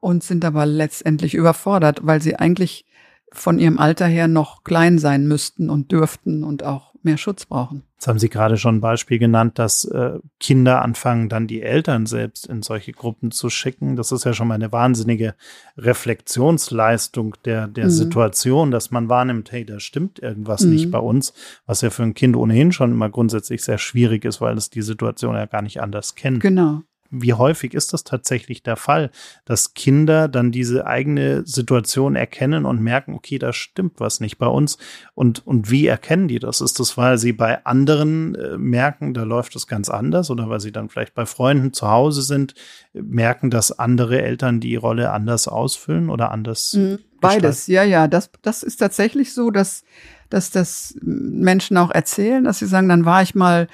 und 0.00 0.22
sind 0.22 0.44
aber 0.44 0.64
letztendlich 0.64 1.34
überfordert, 1.34 2.00
weil 2.04 2.22
sie 2.22 2.36
eigentlich 2.36 2.86
von 3.32 3.58
ihrem 3.58 3.78
Alter 3.78 4.06
her 4.06 4.28
noch 4.28 4.64
klein 4.64 4.98
sein 4.98 5.26
müssten 5.26 5.70
und 5.70 5.92
dürften 5.92 6.44
und 6.44 6.64
auch 6.64 6.88
mehr 7.02 7.16
Schutz 7.16 7.46
brauchen. 7.46 7.82
Jetzt 7.94 8.06
haben 8.06 8.18
Sie 8.18 8.28
gerade 8.28 8.56
schon 8.56 8.76
ein 8.76 8.80
Beispiel 8.80 9.18
genannt, 9.18 9.58
dass 9.58 9.84
äh, 9.84 10.18
Kinder 10.38 10.82
anfangen, 10.82 11.28
dann 11.28 11.48
die 11.48 11.62
Eltern 11.62 12.06
selbst 12.06 12.46
in 12.46 12.62
solche 12.62 12.92
Gruppen 12.92 13.30
zu 13.32 13.50
schicken. 13.50 13.96
Das 13.96 14.12
ist 14.12 14.24
ja 14.24 14.32
schon 14.34 14.46
mal 14.46 14.54
eine 14.54 14.70
wahnsinnige 14.70 15.34
Reflexionsleistung 15.76 17.34
der, 17.44 17.66
der 17.66 17.86
mhm. 17.86 17.90
Situation, 17.90 18.70
dass 18.70 18.90
man 18.90 19.08
wahrnimmt, 19.08 19.50
hey, 19.50 19.64
da 19.64 19.80
stimmt 19.80 20.20
irgendwas 20.20 20.62
mhm. 20.62 20.70
nicht 20.70 20.90
bei 20.90 20.98
uns, 20.98 21.32
was 21.66 21.80
ja 21.80 21.90
für 21.90 22.04
ein 22.04 22.14
Kind 22.14 22.36
ohnehin 22.36 22.70
schon 22.70 22.92
immer 22.92 23.10
grundsätzlich 23.10 23.64
sehr 23.64 23.78
schwierig 23.78 24.24
ist, 24.24 24.40
weil 24.40 24.56
es 24.56 24.70
die 24.70 24.82
Situation 24.82 25.34
ja 25.34 25.46
gar 25.46 25.62
nicht 25.62 25.80
anders 25.80 26.14
kennt. 26.14 26.40
Genau. 26.40 26.82
Wie 27.10 27.32
häufig 27.32 27.74
ist 27.74 27.92
das 27.92 28.04
tatsächlich 28.04 28.62
der 28.62 28.76
Fall, 28.76 29.10
dass 29.44 29.74
Kinder 29.74 30.28
dann 30.28 30.52
diese 30.52 30.86
eigene 30.86 31.46
Situation 31.46 32.16
erkennen 32.16 32.66
und 32.66 32.82
merken, 32.82 33.14
okay, 33.14 33.38
da 33.38 33.52
stimmt 33.52 33.94
was 33.98 34.20
nicht 34.20 34.36
bei 34.36 34.46
uns. 34.46 34.76
Und, 35.14 35.46
und 35.46 35.70
wie 35.70 35.86
erkennen 35.86 36.28
die 36.28 36.38
das? 36.38 36.60
Ist 36.60 36.80
das, 36.80 36.96
weil 36.98 37.16
sie 37.16 37.32
bei 37.32 37.64
anderen 37.64 38.34
äh, 38.34 38.58
merken, 38.58 39.14
da 39.14 39.22
läuft 39.22 39.56
es 39.56 39.66
ganz 39.66 39.88
anders 39.88 40.30
oder 40.30 40.50
weil 40.50 40.60
sie 40.60 40.72
dann 40.72 40.90
vielleicht 40.90 41.14
bei 41.14 41.24
Freunden 41.24 41.72
zu 41.72 41.88
Hause 41.88 42.22
sind, 42.22 42.54
merken, 42.92 43.50
dass 43.50 43.78
andere 43.78 44.20
Eltern 44.22 44.60
die 44.60 44.76
Rolle 44.76 45.10
anders 45.10 45.48
ausfüllen 45.48 46.10
oder 46.10 46.30
anders? 46.30 46.74
Mhm, 46.74 46.98
beides, 47.20 47.66
gestalten? 47.66 47.72
ja, 47.72 48.00
ja. 48.00 48.08
Das, 48.08 48.30
das 48.42 48.62
ist 48.62 48.76
tatsächlich 48.76 49.32
so, 49.32 49.50
dass, 49.50 49.82
dass 50.28 50.50
das 50.50 50.94
Menschen 51.00 51.78
auch 51.78 51.90
erzählen, 51.90 52.44
dass 52.44 52.58
sie 52.58 52.66
sagen, 52.66 52.88
dann 52.88 53.06
war 53.06 53.22
ich 53.22 53.34
mal 53.34 53.66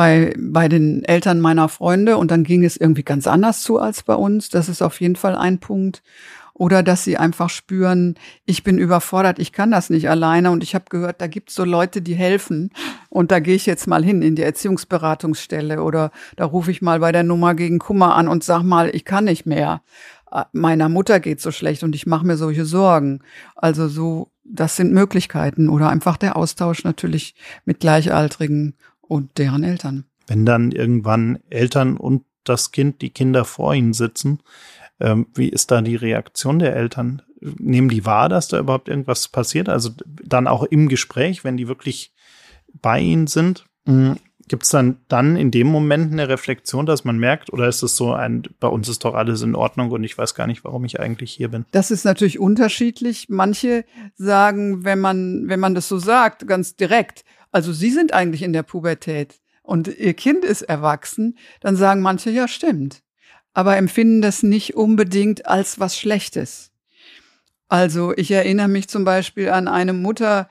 bei, 0.00 0.32
bei 0.38 0.66
den 0.70 1.04
Eltern 1.04 1.40
meiner 1.40 1.68
Freunde 1.68 2.16
und 2.16 2.30
dann 2.30 2.42
ging 2.42 2.64
es 2.64 2.78
irgendwie 2.78 3.02
ganz 3.02 3.26
anders 3.26 3.60
zu 3.60 3.78
als 3.78 4.02
bei 4.02 4.14
uns. 4.14 4.48
Das 4.48 4.70
ist 4.70 4.80
auf 4.80 4.98
jeden 4.98 5.14
Fall 5.14 5.36
ein 5.36 5.58
Punkt. 5.58 6.02
Oder 6.54 6.82
dass 6.82 7.04
sie 7.04 7.18
einfach 7.18 7.50
spüren, 7.50 8.14
ich 8.46 8.62
bin 8.62 8.78
überfordert, 8.78 9.38
ich 9.38 9.52
kann 9.52 9.70
das 9.70 9.90
nicht 9.90 10.08
alleine 10.08 10.52
und 10.52 10.62
ich 10.62 10.74
habe 10.74 10.86
gehört, 10.88 11.20
da 11.20 11.26
gibt 11.26 11.50
es 11.50 11.54
so 11.54 11.64
Leute, 11.64 12.00
die 12.00 12.14
helfen 12.14 12.70
und 13.10 13.30
da 13.30 13.40
gehe 13.40 13.54
ich 13.54 13.66
jetzt 13.66 13.86
mal 13.88 14.02
hin 14.02 14.22
in 14.22 14.36
die 14.36 14.42
Erziehungsberatungsstelle 14.42 15.82
oder 15.82 16.12
da 16.34 16.46
rufe 16.46 16.70
ich 16.70 16.80
mal 16.80 17.00
bei 17.00 17.12
der 17.12 17.22
Nummer 17.22 17.54
gegen 17.54 17.78
Kummer 17.78 18.14
an 18.14 18.26
und 18.26 18.42
sag 18.42 18.62
mal, 18.62 18.88
ich 18.94 19.04
kann 19.04 19.24
nicht 19.24 19.44
mehr. 19.44 19.82
Äh, 20.32 20.44
meiner 20.52 20.88
Mutter 20.88 21.20
geht 21.20 21.42
so 21.42 21.50
schlecht 21.50 21.82
und 21.82 21.94
ich 21.94 22.06
mache 22.06 22.26
mir 22.26 22.38
solche 22.38 22.64
Sorgen. 22.64 23.20
Also 23.54 23.86
so, 23.86 24.30
das 24.44 24.76
sind 24.76 24.94
Möglichkeiten 24.94 25.68
oder 25.68 25.90
einfach 25.90 26.16
der 26.16 26.36
Austausch 26.36 26.84
natürlich 26.84 27.34
mit 27.66 27.80
Gleichaltrigen 27.80 28.76
und 29.10 29.38
deren 29.38 29.64
Eltern. 29.64 30.04
Wenn 30.26 30.46
dann 30.46 30.70
irgendwann 30.70 31.40
Eltern 31.50 31.96
und 31.96 32.22
das 32.44 32.70
Kind, 32.70 33.02
die 33.02 33.10
Kinder 33.10 33.44
vor 33.44 33.74
ihnen 33.74 33.92
sitzen, 33.92 34.40
ähm, 35.00 35.26
wie 35.34 35.48
ist 35.48 35.70
da 35.70 35.82
die 35.82 35.96
Reaktion 35.96 36.60
der 36.60 36.76
Eltern? 36.76 37.22
Nehmen 37.40 37.88
die 37.88 38.04
wahr, 38.06 38.28
dass 38.28 38.48
da 38.48 38.58
überhaupt 38.58 38.88
irgendwas 38.88 39.28
passiert? 39.28 39.68
Also 39.68 39.90
dann 40.06 40.46
auch 40.46 40.62
im 40.62 40.88
Gespräch, 40.88 41.42
wenn 41.42 41.56
die 41.56 41.68
wirklich 41.68 42.12
bei 42.80 43.00
ihnen 43.00 43.26
sind, 43.26 43.64
hm, 43.86 44.16
gibt 44.46 44.64
es 44.64 44.70
dann 44.70 44.98
dann 45.08 45.36
in 45.36 45.50
dem 45.50 45.68
Moment 45.68 46.12
eine 46.12 46.28
Reflexion, 46.28 46.84
dass 46.84 47.04
man 47.04 47.18
merkt, 47.18 47.52
oder 47.52 47.68
ist 47.68 47.82
es 47.82 47.96
so 47.96 48.12
ein, 48.12 48.42
bei 48.58 48.68
uns 48.68 48.88
ist 48.88 49.04
doch 49.04 49.14
alles 49.14 49.42
in 49.42 49.54
Ordnung 49.54 49.90
und 49.90 50.04
ich 50.04 50.18
weiß 50.18 50.34
gar 50.34 50.46
nicht, 50.46 50.64
warum 50.64 50.84
ich 50.84 51.00
eigentlich 51.00 51.32
hier 51.32 51.48
bin? 51.48 51.64
Das 51.70 51.90
ist 51.90 52.04
natürlich 52.04 52.38
unterschiedlich. 52.38 53.28
Manche 53.28 53.84
sagen, 54.16 54.84
wenn 54.84 55.00
man, 55.00 55.48
wenn 55.48 55.60
man 55.60 55.74
das 55.74 55.88
so 55.88 55.98
sagt, 55.98 56.46
ganz 56.46 56.76
direkt, 56.76 57.24
also 57.50 57.72
Sie 57.72 57.90
sind 57.90 58.12
eigentlich 58.12 58.42
in 58.42 58.52
der 58.52 58.62
Pubertät 58.62 59.40
und 59.62 59.88
Ihr 59.88 60.14
Kind 60.14 60.44
ist 60.44 60.62
erwachsen, 60.62 61.38
dann 61.60 61.76
sagen 61.76 62.00
manche, 62.00 62.30
ja, 62.30 62.48
stimmt. 62.48 63.02
Aber 63.52 63.76
empfinden 63.76 64.22
das 64.22 64.42
nicht 64.42 64.76
unbedingt 64.76 65.46
als 65.46 65.80
was 65.80 65.98
Schlechtes. 65.98 66.70
Also 67.68 68.12
ich 68.16 68.30
erinnere 68.30 68.68
mich 68.68 68.88
zum 68.88 69.04
Beispiel 69.04 69.50
an 69.50 69.68
eine 69.68 69.92
Mutter, 69.92 70.48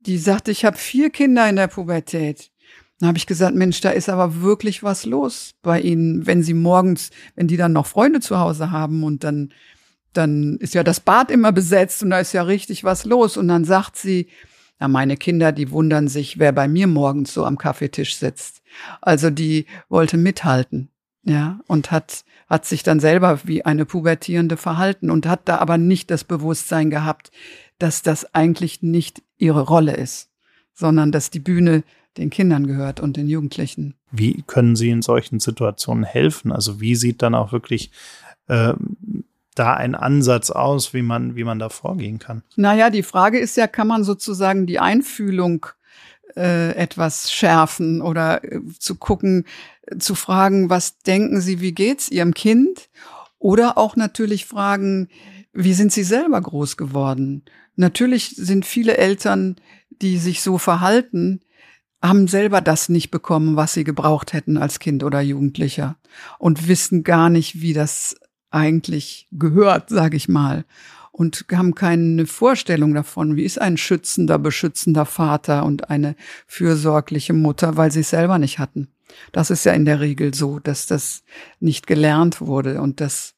die 0.00 0.18
sagte, 0.18 0.50
ich 0.50 0.64
habe 0.64 0.76
vier 0.76 1.10
Kinder 1.10 1.48
in 1.48 1.56
der 1.56 1.66
Pubertät. 1.66 2.50
Dann 2.98 3.08
habe 3.08 3.18
ich 3.18 3.26
gesagt, 3.26 3.56
Mensch, 3.56 3.80
da 3.80 3.90
ist 3.90 4.08
aber 4.08 4.42
wirklich 4.42 4.82
was 4.82 5.06
los 5.06 5.52
bei 5.62 5.80
ihnen, 5.80 6.26
wenn 6.26 6.42
sie 6.42 6.54
morgens, 6.54 7.10
wenn 7.34 7.48
die 7.48 7.56
dann 7.56 7.72
noch 7.72 7.86
Freunde 7.86 8.20
zu 8.20 8.38
Hause 8.38 8.70
haben 8.70 9.04
und 9.04 9.24
dann, 9.24 9.52
dann 10.12 10.58
ist 10.58 10.74
ja 10.74 10.84
das 10.84 11.00
Bad 11.00 11.30
immer 11.30 11.50
besetzt 11.50 12.02
und 12.02 12.10
da 12.10 12.20
ist 12.20 12.34
ja 12.34 12.42
richtig 12.42 12.84
was 12.84 13.04
los. 13.04 13.36
Und 13.36 13.48
dann 13.48 13.64
sagt 13.64 13.96
sie, 13.96 14.28
na, 14.80 14.88
meine 14.88 15.16
Kinder, 15.16 15.52
die 15.52 15.70
wundern 15.70 16.08
sich, 16.08 16.38
wer 16.38 16.52
bei 16.52 16.66
mir 16.66 16.86
morgens 16.86 17.34
so 17.34 17.44
am 17.44 17.58
Kaffeetisch 17.58 18.16
sitzt. 18.16 18.62
Also 19.02 19.28
die 19.30 19.66
wollte 19.90 20.16
mithalten, 20.16 20.88
ja, 21.22 21.60
und 21.66 21.90
hat, 21.90 22.24
hat 22.48 22.64
sich 22.64 22.82
dann 22.82 22.98
selber 22.98 23.40
wie 23.44 23.64
eine 23.64 23.84
Pubertierende 23.84 24.56
verhalten 24.56 25.10
und 25.10 25.26
hat 25.26 25.42
da 25.44 25.58
aber 25.58 25.76
nicht 25.76 26.10
das 26.10 26.24
Bewusstsein 26.24 26.88
gehabt, 26.88 27.30
dass 27.78 28.02
das 28.02 28.34
eigentlich 28.34 28.82
nicht 28.82 29.22
ihre 29.36 29.62
Rolle 29.62 29.94
ist, 29.94 30.30
sondern 30.72 31.12
dass 31.12 31.30
die 31.30 31.40
Bühne 31.40 31.84
den 32.16 32.30
Kindern 32.30 32.66
gehört 32.66 33.00
und 33.00 33.16
den 33.16 33.28
Jugendlichen. 33.28 33.94
Wie 34.10 34.42
können 34.46 34.76
Sie 34.76 34.90
in 34.90 35.02
solchen 35.02 35.40
Situationen 35.40 36.04
helfen? 36.04 36.52
Also 36.52 36.80
wie 36.80 36.96
sieht 36.96 37.22
dann 37.22 37.34
auch 37.34 37.52
wirklich 37.52 37.90
äh, 38.48 38.72
da 39.60 39.74
ein 39.74 39.94
Ansatz 39.94 40.50
aus, 40.50 40.94
wie 40.94 41.02
man, 41.02 41.36
wie 41.36 41.44
man 41.44 41.58
da 41.58 41.68
vorgehen 41.68 42.18
kann? 42.18 42.42
Naja, 42.56 42.88
die 42.88 43.02
Frage 43.02 43.38
ist 43.38 43.56
ja, 43.56 43.66
kann 43.66 43.86
man 43.86 44.04
sozusagen 44.04 44.66
die 44.66 44.80
Einfühlung 44.80 45.66
äh, 46.34 46.74
etwas 46.74 47.30
schärfen 47.30 48.00
oder 48.00 48.42
äh, 48.42 48.60
zu 48.78 48.94
gucken, 48.94 49.44
zu 49.98 50.14
fragen, 50.14 50.70
was 50.70 50.98
denken 50.98 51.40
Sie, 51.42 51.60
wie 51.60 51.72
geht's 51.72 52.08
Ihrem 52.08 52.32
Kind? 52.32 52.88
Oder 53.38 53.76
auch 53.76 53.96
natürlich 53.96 54.46
fragen, 54.46 55.08
wie 55.52 55.74
sind 55.74 55.92
Sie 55.92 56.04
selber 56.04 56.40
groß 56.40 56.78
geworden? 56.78 57.44
Natürlich 57.76 58.36
sind 58.36 58.64
viele 58.64 58.96
Eltern, 58.96 59.56
die 59.90 60.16
sich 60.16 60.40
so 60.42 60.56
verhalten, 60.56 61.40
haben 62.02 62.28
selber 62.28 62.62
das 62.62 62.88
nicht 62.88 63.10
bekommen, 63.10 63.56
was 63.56 63.74
sie 63.74 63.84
gebraucht 63.84 64.32
hätten 64.32 64.56
als 64.56 64.78
Kind 64.78 65.04
oder 65.04 65.20
Jugendlicher 65.20 65.96
und 66.38 66.66
wissen 66.66 67.04
gar 67.04 67.28
nicht, 67.28 67.60
wie 67.60 67.74
das 67.74 68.16
eigentlich 68.50 69.28
gehört, 69.32 69.88
sage 69.88 70.16
ich 70.16 70.28
mal, 70.28 70.64
und 71.12 71.44
haben 71.52 71.74
keine 71.74 72.26
Vorstellung 72.26 72.94
davon, 72.94 73.36
wie 73.36 73.44
ist 73.44 73.60
ein 73.60 73.76
schützender, 73.76 74.38
beschützender 74.38 75.04
Vater 75.04 75.64
und 75.64 75.90
eine 75.90 76.16
fürsorgliche 76.46 77.32
Mutter, 77.32 77.76
weil 77.76 77.90
sie 77.90 78.00
es 78.00 78.10
selber 78.10 78.38
nicht 78.38 78.58
hatten. 78.58 78.88
Das 79.32 79.50
ist 79.50 79.64
ja 79.64 79.72
in 79.72 79.84
der 79.84 80.00
Regel 80.00 80.34
so, 80.34 80.58
dass 80.58 80.86
das 80.86 81.24
nicht 81.58 81.86
gelernt 81.86 82.40
wurde 82.40 82.80
und 82.80 83.00
dass, 83.00 83.34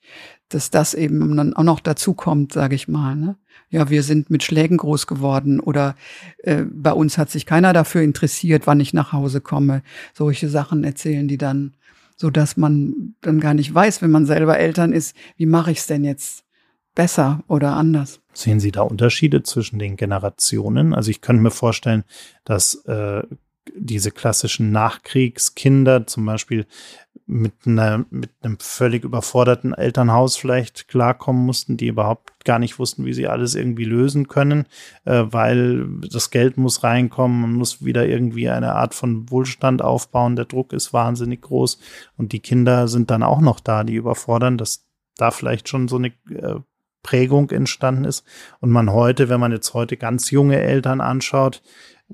dass 0.49 0.71
das 0.71 0.95
eben 0.95 1.37
dann 1.37 1.55
auch 1.55 1.63
noch 1.63 1.81
dazu 1.81 2.15
kommt, 2.15 2.53
sage 2.53 2.75
ich 2.75 2.89
mal. 2.89 3.17
Ne? 3.17 3.37
Ja, 3.71 3.89
wir 3.89 4.03
sind 4.03 4.29
mit 4.29 4.43
Schlägen 4.43 4.77
groß 4.77 5.07
geworden 5.07 5.61
oder 5.61 5.97
äh, 6.43 6.65
bei 6.71 6.93
uns 6.93 7.17
hat 7.17 7.31
sich 7.31 7.47
keiner 7.47 7.73
dafür 7.73 8.03
interessiert, 8.03 8.67
wann 8.67 8.81
ich 8.81 8.93
nach 8.93 9.13
Hause 9.13 9.41
komme. 9.41 9.83
Solche 10.13 10.49
Sachen 10.49 10.85
erzählen 10.85 11.27
die 11.27 11.39
dann 11.39 11.75
so 12.23 12.31
dass 12.31 12.57
man 12.57 13.17
dann 13.21 13.41
gar 13.41 13.53
nicht 13.53 13.75
weiß, 13.75 14.01
wenn 14.01 14.13
man 14.13 14.27
selber 14.27 14.57
Eltern 14.57 14.93
ist, 14.93 15.17
wie 15.37 15.47
mache 15.47 15.73
ich 15.73 15.79
es 15.79 15.89
denn 15.89 16.05
jetzt 16.05 16.45
besser 16.95 17.43
oder 17.49 17.73
anders? 17.73 18.21
Sehen 18.33 18.61
Sie 18.61 18.71
da 18.71 18.83
Unterschiede 18.83 19.43
zwischen 19.43 19.81
den 19.81 19.97
Generationen? 19.97 20.95
Also 20.95 21.11
ich 21.11 21.21
könnte 21.21 21.43
mir 21.43 21.51
vorstellen, 21.51 22.05
dass 22.45 22.77
äh, 22.85 23.25
diese 23.77 24.13
klassischen 24.13 24.71
Nachkriegskinder 24.71 26.07
zum 26.07 26.25
Beispiel 26.25 26.67
mit, 27.33 27.53
einer, 27.67 28.05
mit 28.11 28.31
einem 28.43 28.59
völlig 28.59 29.05
überforderten 29.05 29.73
Elternhaus 29.73 30.37
vielleicht 30.37 30.89
klarkommen 30.89 31.45
mussten, 31.45 31.77
die 31.77 31.89
überhaupt 31.89 32.45
gar 32.45 32.59
nicht 32.59 32.79
wussten, 32.79 33.05
wie 33.05 33.15
sie 33.15 33.27
alles 33.27 33.55
irgendwie 33.55 33.85
lösen 33.85 34.29
können, 34.29 34.67
äh, 35.05 35.25
weil 35.27 35.87
das 36.11 36.31
Geld 36.31 36.59
muss 36.59 36.83
reinkommen, 36.83 37.41
man 37.41 37.53
muss 37.55 37.85
wieder 37.85 38.07
irgendwie 38.07 38.49
eine 38.49 38.75
Art 38.75 38.95
von 38.95 39.31
Wohlstand 39.31 39.83
aufbauen, 39.83 40.37
der 40.37 40.45
Druck 40.45 40.73
ist 40.73 40.93
wahnsinnig 40.93 41.43
groß 41.43 41.79
und 42.17 42.33
die 42.33 42.41
Kinder 42.41 42.87
sind 42.89 43.11
dann 43.11 43.23
auch 43.23 43.41
noch 43.41 43.61
da, 43.61 43.85
die 43.85 43.95
überfordern, 43.95 44.59
dass 44.59 44.87
da 45.17 45.31
vielleicht 45.31 45.69
schon 45.69 45.89
so 45.89 45.97
eine 45.97 46.09
äh, 46.31 46.61
Prägung 47.03 47.51
entstanden 47.51 48.05
ist. 48.05 48.25
Und 48.61 48.71
man 48.71 48.93
heute, 48.93 49.29
wenn 49.29 49.41
man 49.41 49.53
jetzt 49.53 49.75
heute 49.75 49.97
ganz 49.97 50.31
junge 50.31 50.61
Eltern 50.61 51.01
anschaut, 51.01 51.63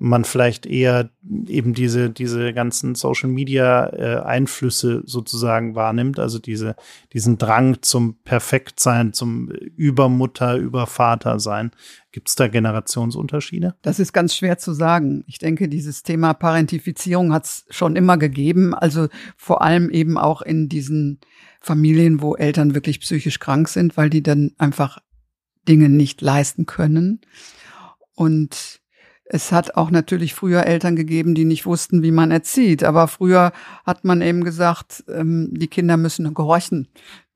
man 0.01 0.25
vielleicht 0.25 0.65
eher 0.65 1.11
eben 1.47 1.75
diese, 1.75 2.11
diese 2.11 2.53
ganzen 2.53 2.95
Social 2.95 3.29
Media 3.29 3.87
äh, 3.93 4.23
Einflüsse 4.23 5.03
sozusagen 5.05 5.75
wahrnimmt, 5.75 6.19
also 6.19 6.39
diese, 6.39 6.77
diesen 7.13 7.39
Drang 7.39 7.83
zum 7.83 8.17
Perfektsein, 8.23 9.13
zum 9.13 9.49
Übermutter, 9.49 10.57
Übervater 10.57 11.41
sein. 11.41 11.73
Gibt 12.13 12.29
es 12.29 12.37
da 12.37 12.49
Generationsunterschiede? 12.49 13.75
Das 13.83 13.99
ist 13.99 14.13
ganz 14.13 14.35
schwer 14.35 14.59
zu 14.59 14.73
sagen. 14.73 15.25
Ich 15.27 15.39
denke, 15.39 15.69
dieses 15.69 16.03
Thema 16.03 16.33
Parentifizierung 16.33 17.33
hat 17.33 17.45
es 17.45 17.67
schon 17.71 17.97
immer 17.97 18.17
gegeben, 18.17 18.75
also 18.75 19.09
vor 19.37 19.63
allem 19.63 19.91
eben 19.91 20.17
auch 20.17 20.43
in 20.43 20.69
diesen 20.69 21.21
Familien, 21.61 22.23
wo 22.23 22.37
Eltern 22.37 22.75
wirklich 22.75 23.01
psychisch 23.01 23.41
krank 23.41 23.69
sind, 23.69 23.97
weil 23.97 24.11
die 24.11 24.23
dann 24.23 24.53
einfach 24.59 24.99
Dinge 25.67 25.89
nicht 25.89 26.23
leisten 26.23 26.67
können. 26.67 27.21
Und 28.15 28.78
es 29.31 29.53
hat 29.53 29.77
auch 29.77 29.91
natürlich 29.91 30.35
früher 30.35 30.65
Eltern 30.65 30.97
gegeben, 30.97 31.35
die 31.35 31.45
nicht 31.45 31.67
wussten, 31.67 32.03
wie 32.03 32.11
man 32.11 32.31
erzieht. 32.31 32.83
Aber 32.83 33.09
früher 33.09 33.53
hat 33.85 34.05
man 34.05 34.23
eben 34.23 34.43
gesagt, 34.43 35.05
ähm, 35.09 35.51
die 35.53 35.69
Kinder 35.69 35.99
müssen 35.99 36.33
gehorchen, 36.33 36.89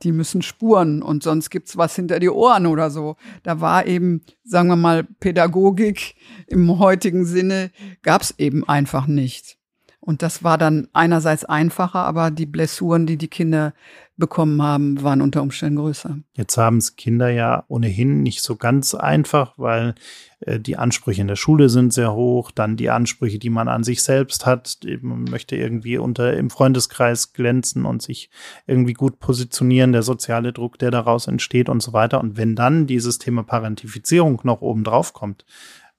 die 0.02 0.12
müssen 0.12 0.40
spuren 0.40 1.02
und 1.02 1.22
sonst 1.22 1.50
gibt's 1.50 1.76
was 1.76 1.94
hinter 1.94 2.18
die 2.18 2.30
Ohren 2.30 2.66
oder 2.66 2.90
so. 2.90 3.16
Da 3.42 3.60
war 3.60 3.86
eben, 3.86 4.22
sagen 4.42 4.68
wir 4.68 4.76
mal, 4.76 5.04
Pädagogik 5.04 6.14
im 6.46 6.78
heutigen 6.78 7.26
Sinne 7.26 7.70
gab's 8.02 8.34
eben 8.38 8.66
einfach 8.66 9.06
nicht. 9.06 9.58
Und 10.00 10.22
das 10.22 10.42
war 10.42 10.58
dann 10.58 10.88
einerseits 10.94 11.44
einfacher, 11.44 12.00
aber 12.00 12.30
die 12.32 12.46
Blessuren, 12.46 13.06
die 13.06 13.16
die 13.16 13.28
Kinder 13.28 13.72
bekommen 14.16 14.60
haben, 14.62 15.02
waren 15.02 15.22
unter 15.22 15.42
Umständen 15.42 15.76
größer. 15.76 16.18
Jetzt 16.34 16.56
haben 16.56 16.76
es 16.76 16.96
Kinder 16.96 17.30
ja 17.30 17.64
ohnehin 17.68 18.22
nicht 18.22 18.42
so 18.42 18.56
ganz 18.56 18.94
einfach, 18.94 19.54
weil 19.56 19.94
äh, 20.40 20.60
die 20.60 20.76
Ansprüche 20.76 21.22
in 21.22 21.28
der 21.28 21.36
Schule 21.36 21.68
sind 21.68 21.92
sehr 21.92 22.12
hoch, 22.12 22.50
dann 22.50 22.76
die 22.76 22.90
Ansprüche, 22.90 23.38
die 23.38 23.50
man 23.50 23.68
an 23.68 23.84
sich 23.84 24.02
selbst 24.02 24.44
hat. 24.44 24.78
Man 25.00 25.24
möchte 25.24 25.56
irgendwie 25.56 25.96
unter 25.96 26.34
im 26.34 26.50
Freundeskreis 26.50 27.32
glänzen 27.32 27.86
und 27.86 28.02
sich 28.02 28.30
irgendwie 28.66 28.92
gut 28.92 29.18
positionieren, 29.18 29.92
der 29.92 30.02
soziale 30.02 30.52
Druck, 30.52 30.78
der 30.78 30.90
daraus 30.90 31.26
entsteht 31.26 31.68
und 31.68 31.82
so 31.82 31.92
weiter. 31.92 32.20
Und 32.20 32.36
wenn 32.36 32.54
dann 32.54 32.86
dieses 32.86 33.18
Thema 33.18 33.42
Parentifizierung 33.42 34.40
noch 34.44 34.60
oben 34.60 34.84
drauf 34.84 35.14
kommt, 35.14 35.46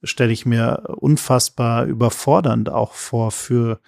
stelle 0.04 0.34
ich 0.34 0.46
mir 0.46 0.84
unfassbar 0.98 1.86
überfordernd 1.86 2.70
auch 2.70 2.94
vor 2.94 3.32
für 3.32 3.80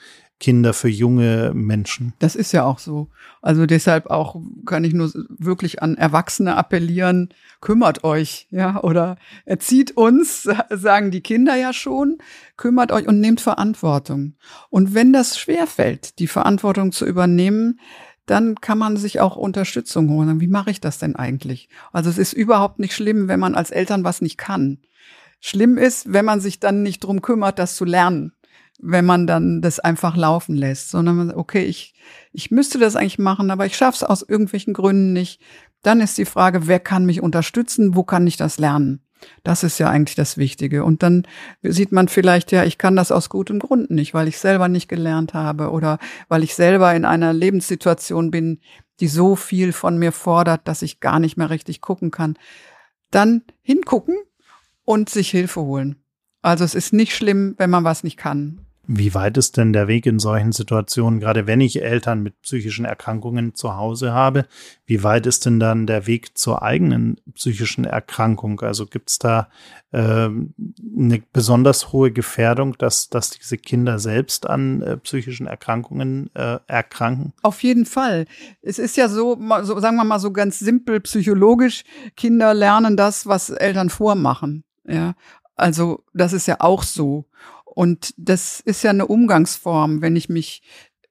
Kinder, 0.45 0.73
für 0.75 0.89
junge 0.89 1.53
Menschen. 1.55 2.13
Das 2.19 2.35
ist 2.35 2.51
ja 2.51 2.65
auch 2.65 2.77
so. 2.77 3.09
Also 3.41 3.65
deshalb 3.65 4.11
auch 4.11 4.39
kann 4.67 4.83
ich 4.83 4.93
nur 4.93 5.11
wirklich 5.27 5.81
an 5.81 5.97
Erwachsene 5.97 6.55
appellieren, 6.55 7.29
kümmert 7.61 8.03
euch, 8.03 8.47
ja, 8.51 8.79
oder 8.83 9.17
erzieht 9.45 9.97
uns, 9.97 10.47
sagen 10.69 11.09
die 11.09 11.21
Kinder 11.21 11.55
ja 11.55 11.73
schon, 11.73 12.19
kümmert 12.57 12.91
euch 12.91 13.07
und 13.07 13.19
nehmt 13.21 13.41
Verantwortung. 13.41 14.35
Und 14.69 14.93
wenn 14.93 15.11
das 15.11 15.39
schwerfällt, 15.39 16.19
die 16.19 16.27
Verantwortung 16.27 16.91
zu 16.91 17.07
übernehmen, 17.07 17.79
dann 18.27 18.53
kann 18.53 18.77
man 18.77 18.97
sich 18.97 19.21
auch 19.21 19.37
Unterstützung 19.37 20.11
holen. 20.11 20.41
Wie 20.41 20.47
mache 20.47 20.69
ich 20.69 20.79
das 20.79 20.99
denn 20.99 21.15
eigentlich? 21.15 21.69
Also 21.91 22.11
es 22.11 22.19
ist 22.19 22.33
überhaupt 22.33 22.77
nicht 22.77 22.93
schlimm, 22.93 23.27
wenn 23.27 23.39
man 23.39 23.55
als 23.55 23.71
Eltern 23.71 24.03
was 24.03 24.21
nicht 24.21 24.37
kann. 24.37 24.77
Schlimm 25.39 25.79
ist, 25.79 26.13
wenn 26.13 26.25
man 26.25 26.39
sich 26.39 26.59
dann 26.59 26.83
nicht 26.83 27.03
drum 27.03 27.23
kümmert, 27.23 27.57
das 27.57 27.75
zu 27.75 27.83
lernen 27.83 28.33
wenn 28.79 29.05
man 29.05 29.27
dann 29.27 29.61
das 29.61 29.79
einfach 29.79 30.15
laufen 30.15 30.55
lässt, 30.55 30.89
sondern 30.89 31.15
man 31.15 31.27
sagt, 31.27 31.39
okay, 31.39 31.63
ich, 31.63 31.93
ich 32.33 32.51
müsste 32.51 32.77
das 32.77 32.95
eigentlich 32.95 33.19
machen, 33.19 33.51
aber 33.51 33.65
ich 33.65 33.77
schaffe 33.77 33.97
es 33.97 34.03
aus 34.03 34.21
irgendwelchen 34.21 34.73
Gründen 34.73 35.13
nicht. 35.13 35.41
Dann 35.81 36.01
ist 36.01 36.17
die 36.17 36.25
Frage, 36.25 36.67
wer 36.67 36.79
kann 36.79 37.05
mich 37.05 37.21
unterstützen, 37.21 37.95
wo 37.95 38.03
kann 38.03 38.27
ich 38.27 38.37
das 38.37 38.57
lernen? 38.57 39.01
Das 39.43 39.63
ist 39.63 39.79
ja 39.79 39.89
eigentlich 39.89 40.15
das 40.15 40.37
Wichtige. 40.37 40.83
Und 40.83 41.03
dann 41.03 41.23
sieht 41.61 41.91
man 41.91 42.07
vielleicht, 42.07 42.51
ja, 42.51 42.63
ich 42.63 42.77
kann 42.77 42.95
das 42.95 43.11
aus 43.11 43.29
gutem 43.29 43.59
Grund 43.59 43.89
nicht, 43.91 44.13
weil 44.13 44.27
ich 44.27 44.37
selber 44.37 44.67
nicht 44.67 44.87
gelernt 44.87 45.33
habe 45.33 45.71
oder 45.71 45.99
weil 46.27 46.43
ich 46.43 46.53
selber 46.53 46.93
in 46.93 47.05
einer 47.05 47.33
Lebenssituation 47.33 48.29
bin, 48.29 48.59
die 48.99 49.07
so 49.07 49.35
viel 49.35 49.73
von 49.73 49.97
mir 49.97 50.11
fordert, 50.11 50.67
dass 50.67 50.81
ich 50.81 50.99
gar 50.99 51.19
nicht 51.19 51.37
mehr 51.37 51.49
richtig 51.49 51.81
gucken 51.81 52.11
kann. 52.11 52.37
Dann 53.11 53.43
hingucken 53.61 54.15
und 54.83 55.09
sich 55.09 55.29
Hilfe 55.29 55.61
holen. 55.61 55.97
Also 56.41 56.63
es 56.63 56.75
ist 56.75 56.93
nicht 56.93 57.15
schlimm, 57.15 57.55
wenn 57.57 57.69
man 57.69 57.83
was 57.83 58.03
nicht 58.03 58.17
kann. 58.17 58.64
Wie 58.87 59.13
weit 59.13 59.37
ist 59.37 59.57
denn 59.57 59.73
der 59.73 59.87
Weg 59.87 60.05
in 60.05 60.19
solchen 60.19 60.51
Situationen, 60.51 61.19
gerade 61.19 61.47
wenn 61.47 61.61
ich 61.61 61.81
Eltern 61.81 62.21
mit 62.21 62.41
psychischen 62.41 62.85
Erkrankungen 62.85 63.55
zu 63.55 63.75
Hause 63.75 64.13
habe, 64.13 64.45
wie 64.85 65.03
weit 65.03 65.25
ist 65.25 65.45
denn 65.45 65.59
dann 65.59 65.87
der 65.87 66.05
Weg 66.05 66.37
zur 66.37 66.61
eigenen 66.61 67.19
psychischen 67.33 67.85
Erkrankung? 67.85 68.61
Also 68.61 68.85
gibt 68.85 69.09
es 69.09 69.19
da 69.19 69.49
äh, 69.91 70.29
eine 70.29 71.23
besonders 71.33 71.91
hohe 71.91 72.11
Gefährdung, 72.11 72.77
dass, 72.77 73.09
dass 73.09 73.31
diese 73.31 73.57
Kinder 73.57 73.97
selbst 73.97 74.47
an 74.47 74.81
äh, 74.83 74.97
psychischen 74.97 75.47
Erkrankungen 75.47 76.29
äh, 76.35 76.59
erkranken? 76.67 77.33
Auf 77.41 77.63
jeden 77.63 77.85
Fall. 77.85 78.25
Es 78.61 78.77
ist 78.77 78.97
ja 78.97 79.09
so, 79.09 79.39
so, 79.63 79.79
sagen 79.79 79.95
wir 79.95 80.03
mal 80.03 80.19
so 80.19 80.31
ganz 80.31 80.59
simpel 80.59 80.99
psychologisch, 80.99 81.83
Kinder 82.15 82.53
lernen 82.53 82.97
das, 82.97 83.25
was 83.25 83.49
Eltern 83.49 83.89
vormachen. 83.89 84.63
Ja, 84.87 85.15
also 85.55 86.03
das 86.13 86.33
ist 86.33 86.47
ja 86.47 86.57
auch 86.59 86.83
so. 86.83 87.25
Und 87.75 88.13
das 88.17 88.61
ist 88.61 88.83
ja 88.83 88.89
eine 88.89 89.05
Umgangsform, 89.05 90.01
wenn 90.01 90.15
ich 90.15 90.29
mich, 90.29 90.63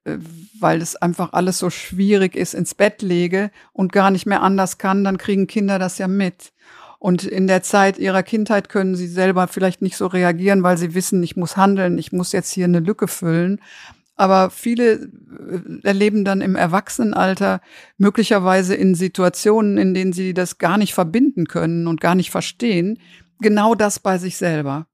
äh, 0.05 0.16
weil 0.59 0.83
es 0.83 0.96
einfach 0.96 1.33
alles 1.35 1.59
so 1.59 1.70
schwierig 1.70 2.35
ist, 2.35 2.55
ins 2.55 2.74
Bett 2.74 3.03
lege 3.03 3.53
und 3.72 3.92
gar 3.92 4.11
nicht 4.11 4.27
mehr 4.27 4.42
anders 4.42 4.79
kann, 4.79 5.05
dann 5.05 5.18
kriegen 5.18 5.46
Kinder 5.46 5.79
das 5.79 5.98
ja 5.98 6.09
mit. 6.09 6.53
Und 6.98 7.22
in 7.22 7.46
der 7.46 7.62
Zeit 7.62 7.98
ihrer 7.98 8.22
Kindheit 8.22 8.70
können 8.70 8.96
sie 8.96 9.09
selber 9.09 9.46
vielleicht 9.46 9.83
nicht 9.83 9.98
so 9.98 10.07
reagieren, 10.07 10.62
weil 10.62 10.79
sie 10.79 10.94
wissen, 10.94 11.22
ich 11.22 11.37
muss 11.37 11.59
handeln, 11.59 11.98
ich 11.98 12.12
muss 12.12 12.33
jetzt 12.33 12.50
hier 12.50 12.64
eine 12.64 12.81
Lücke 12.81 13.09
füllen. 13.09 13.61
Aber 14.16 14.48
viele 14.48 14.92
äh, 14.92 15.83
erleben 15.83 16.24
dann 16.24 16.40
im 16.40 16.57
Erwachsenenalter 16.57 17.61
möglicherweise 17.98 18.74
in 18.74 18.94
Situationen, 18.94 19.77
in 19.77 19.92
denen 19.92 20.14
sie 20.14 20.33
das 20.33 20.57
gar 20.57 20.79
nicht 20.79 20.94
verbinden 20.94 21.46
können 21.46 21.88
und 21.88 22.00
gar 22.00 22.14
nicht 22.14 22.31
verstehen, 22.31 22.98
genau 23.38 23.74
das 23.74 23.98
bei 23.98 24.16
sich 24.16 24.38
selber. 24.38 24.87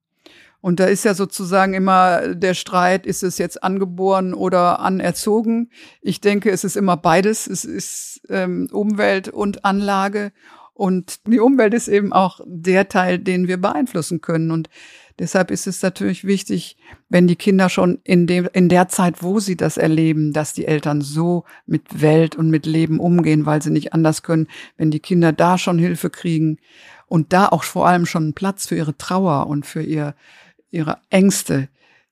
Und 0.61 0.79
da 0.79 0.85
ist 0.85 1.05
ja 1.05 1.15
sozusagen 1.15 1.75
immer 1.75 2.35
der 2.35 2.55
Streit, 2.55 3.07
ist 3.07 3.23
es 3.23 3.39
jetzt 3.39 3.63
angeboren 3.63 4.35
oder 4.35 4.81
anerzogen? 4.81 5.71
Ich 6.03 6.21
denke, 6.21 6.51
es 6.51 6.65
ist 6.65 6.77
immer 6.77 6.97
beides. 6.97 7.47
Es 7.47 7.65
ist 7.65 8.21
ähm, 8.29 8.69
Umwelt 8.71 9.29
und 9.29 9.65
Anlage. 9.65 10.33
Und 10.75 11.27
die 11.27 11.41
Umwelt 11.41 11.75
ist 11.75 11.89
eben 11.89 12.13
auch 12.13 12.41
der 12.47 12.89
Teil, 12.89 13.19
den 13.19 13.49
wir 13.49 13.59
beeinflussen 13.59 14.21
können. 14.21 14.51
Und 14.51 14.71
deshalb 15.19 15.51
ist 15.51 15.67
es 15.67 15.83
natürlich 15.83 16.25
wichtig, 16.25 16.79
wenn 17.11 17.27
die 17.27 17.37
Kinder 17.37 17.69
schon 17.69 17.99
in, 18.05 18.27
dem, 18.27 18.49
in 18.53 18.71
der 18.71 18.89
Zeit, 18.89 19.23
wo 19.23 19.41
sie 19.41 19.57
das 19.57 19.77
erleben, 19.77 20.33
dass 20.33 20.55
die 20.55 20.67
Eltern 20.67 21.03
so 21.03 21.45
mit 21.67 22.01
Welt 22.01 22.35
und 22.35 22.49
mit 22.49 22.65
Leben 22.65 22.99
umgehen, 22.99 23.45
weil 23.45 23.61
sie 23.61 23.71
nicht 23.71 23.93
anders 23.93 24.23
können, 24.23 24.47
wenn 24.79 24.91
die 24.91 25.01
Kinder 25.01 25.33
da 25.33 25.59
schon 25.59 25.79
Hilfe 25.79 26.09
kriegen 26.09 26.59
und 27.07 27.33
da 27.33 27.49
auch 27.49 27.65
vor 27.65 27.87
allem 27.87 28.07
schon 28.07 28.23
einen 28.23 28.35
Platz 28.35 28.67
für 28.67 28.77
ihre 28.77 28.97
Trauer 28.97 29.49
und 29.49 29.67
für 29.67 29.83
ihr, 29.83 30.15
ihre 30.71 30.99
Ängste, 31.11 31.69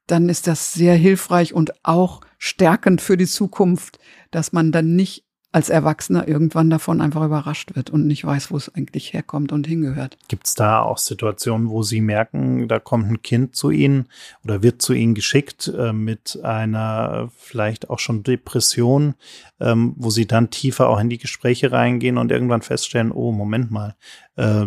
dann 0.07 0.29
ist 0.29 0.47
das 0.47 0.73
sehr 0.73 0.95
hilfreich 0.95 1.53
und 1.55 1.85
auch 1.85 2.21
stärkend 2.39 3.01
für 3.01 3.17
die 3.17 3.27
Zukunft, 3.27 3.99
dass 4.31 4.53
man 4.53 4.73
dann 4.73 4.97
nicht 4.97 5.25
als 5.51 5.71
Erwachsener 5.71 6.29
irgendwann 6.29 6.69
davon 6.69 7.01
einfach 7.01 7.25
überrascht 7.25 7.75
wird 7.75 7.89
und 7.89 8.07
nicht 8.07 8.25
weiß, 8.25 8.51
wo 8.51 8.57
es 8.59 8.75
eigentlich 8.75 9.15
herkommt 9.15 9.51
und 9.51 9.67
hingehört. 9.67 10.19
Gibt 10.29 10.47
es 10.47 10.55
da 10.55 10.83
auch 10.83 10.99
Situationen, 10.99 11.71
wo 11.71 11.83
Sie 11.83 12.03
merken, 12.03 12.69
da 12.69 12.79
kommt 12.79 13.11
ein 13.11 13.23
Kind 13.23 13.57
zu 13.57 13.71
Ihnen 13.71 14.09
oder 14.45 14.63
wird 14.63 14.83
zu 14.83 14.93
Ihnen 14.93 15.15
geschickt 15.15 15.73
äh, 15.75 15.95
mit 15.95 16.39
einer 16.43 17.31
vielleicht 17.35 17.89
auch 17.89 17.99
schon 17.99 18.25
Depression, 18.25 19.15
ähm, 19.59 19.95
wo 19.97 20.11
Sie 20.11 20.27
dann 20.27 20.51
tiefer 20.51 20.91
auch 20.91 21.01
in 21.01 21.09
die 21.09 21.19
Gespräche 21.19 21.73
reingehen 21.73 22.19
und 22.19 22.31
irgendwann 22.31 22.63
feststellen, 22.63 23.11
oh, 23.11 23.33
Moment 23.33 23.71
mal, 23.71 23.97
äh, 24.37 24.67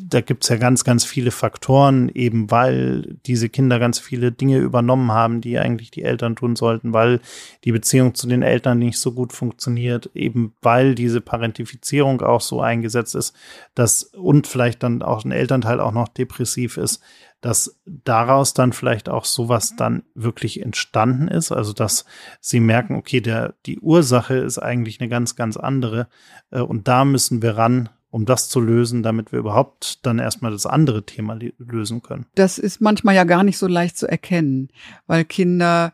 da 0.00 0.20
gibt's 0.20 0.48
ja 0.48 0.56
ganz, 0.56 0.84
ganz 0.84 1.04
viele 1.04 1.30
Faktoren, 1.30 2.08
eben 2.08 2.50
weil 2.50 3.16
diese 3.26 3.48
Kinder 3.48 3.78
ganz 3.78 3.98
viele 3.98 4.32
Dinge 4.32 4.58
übernommen 4.58 5.12
haben, 5.12 5.40
die 5.40 5.58
eigentlich 5.58 5.90
die 5.90 6.02
Eltern 6.02 6.36
tun 6.36 6.56
sollten, 6.56 6.92
weil 6.92 7.20
die 7.64 7.72
Beziehung 7.72 8.14
zu 8.14 8.26
den 8.26 8.42
Eltern 8.42 8.78
nicht 8.78 8.98
so 8.98 9.12
gut 9.12 9.32
funktioniert, 9.32 10.10
eben 10.14 10.54
weil 10.62 10.94
diese 10.94 11.20
Parentifizierung 11.20 12.20
auch 12.22 12.40
so 12.40 12.60
eingesetzt 12.60 13.14
ist, 13.14 13.34
dass 13.74 14.02
und 14.02 14.46
vielleicht 14.46 14.82
dann 14.82 15.02
auch 15.02 15.24
ein 15.24 15.32
Elternteil 15.32 15.80
auch 15.80 15.92
noch 15.92 16.08
depressiv 16.08 16.76
ist, 16.76 17.02
dass 17.44 17.78
daraus 17.84 18.54
dann 18.54 18.72
vielleicht 18.72 19.10
auch 19.10 19.26
sowas 19.26 19.74
dann 19.76 20.04
wirklich 20.14 20.62
entstanden 20.62 21.28
ist, 21.28 21.52
also 21.52 21.74
dass 21.74 22.06
sie 22.40 22.58
merken, 22.58 22.96
okay, 22.96 23.20
der, 23.20 23.54
die 23.66 23.80
Ursache 23.80 24.36
ist 24.36 24.58
eigentlich 24.58 24.98
eine 24.98 25.10
ganz, 25.10 25.36
ganz 25.36 25.58
andere 25.58 26.08
äh, 26.50 26.60
und 26.60 26.88
da 26.88 27.04
müssen 27.04 27.42
wir 27.42 27.58
ran 27.58 27.90
um 28.14 28.26
das 28.26 28.48
zu 28.48 28.60
lösen, 28.60 29.02
damit 29.02 29.32
wir 29.32 29.40
überhaupt 29.40 30.06
dann 30.06 30.20
erstmal 30.20 30.52
das 30.52 30.66
andere 30.66 31.04
Thema 31.04 31.36
lösen 31.58 32.00
können. 32.00 32.26
Das 32.36 32.58
ist 32.58 32.80
manchmal 32.80 33.16
ja 33.16 33.24
gar 33.24 33.42
nicht 33.42 33.58
so 33.58 33.66
leicht 33.66 33.98
zu 33.98 34.06
erkennen, 34.06 34.68
weil 35.08 35.24
Kinder 35.24 35.92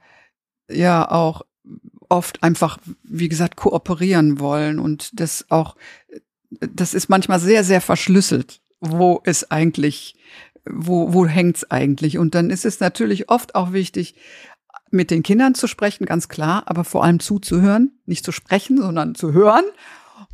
ja 0.71 1.11
auch 1.11 1.47
oft 2.11 2.43
einfach, 2.43 2.77
wie 3.05 3.31
gesagt, 3.31 3.57
kooperieren 3.57 4.39
wollen 4.39 4.79
und 4.81 5.19
das 5.19 5.47
auch, 5.49 5.77
das 6.51 6.93
ist 6.93 7.09
manchmal 7.09 7.41
sehr, 7.41 7.65
sehr 7.65 7.81
verschlüsselt, 7.81 8.61
wo 8.81 9.23
es 9.25 9.51
eigentlich, 9.51 10.15
wo, 10.69 11.15
wo 11.15 11.25
hängt's 11.25 11.71
eigentlich? 11.71 12.19
Und 12.19 12.35
dann 12.35 12.51
ist 12.51 12.67
es 12.67 12.81
natürlich 12.81 13.31
oft 13.31 13.55
auch 13.55 13.73
wichtig, 13.73 14.15
mit 14.91 15.11
den 15.11 15.23
Kindern 15.23 15.55
zu 15.55 15.67
sprechen, 15.67 16.05
ganz 16.05 16.29
klar, 16.29 16.65
aber 16.67 16.85
vor 16.85 17.03
allem 17.03 17.19
zuzuhören, 17.19 17.99
nicht 18.05 18.27
zu 18.27 18.33
sprechen, 18.33 18.77
sondern 18.77 19.15
zu 19.15 19.33
hören 19.33 19.65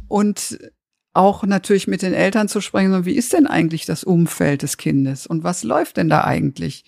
und 0.09 0.59
auch 1.17 1.45
natürlich 1.45 1.87
mit 1.87 2.03
den 2.03 2.15
Eltern 2.15 2.49
zu 2.49 2.61
sprechen, 2.61 3.05
wie 3.05 3.17
ist 3.17 3.33
denn 3.33 3.47
eigentlich 3.47 3.87
das 3.87 4.05
Umfeld 4.05 4.63
des 4.63 4.77
Kindes 4.77 5.27
und 5.27 5.45
was 5.45 5.65
läuft 5.65 5.97
denn 5.97 6.09
da 6.09 6.25
eigentlich? 6.25 6.85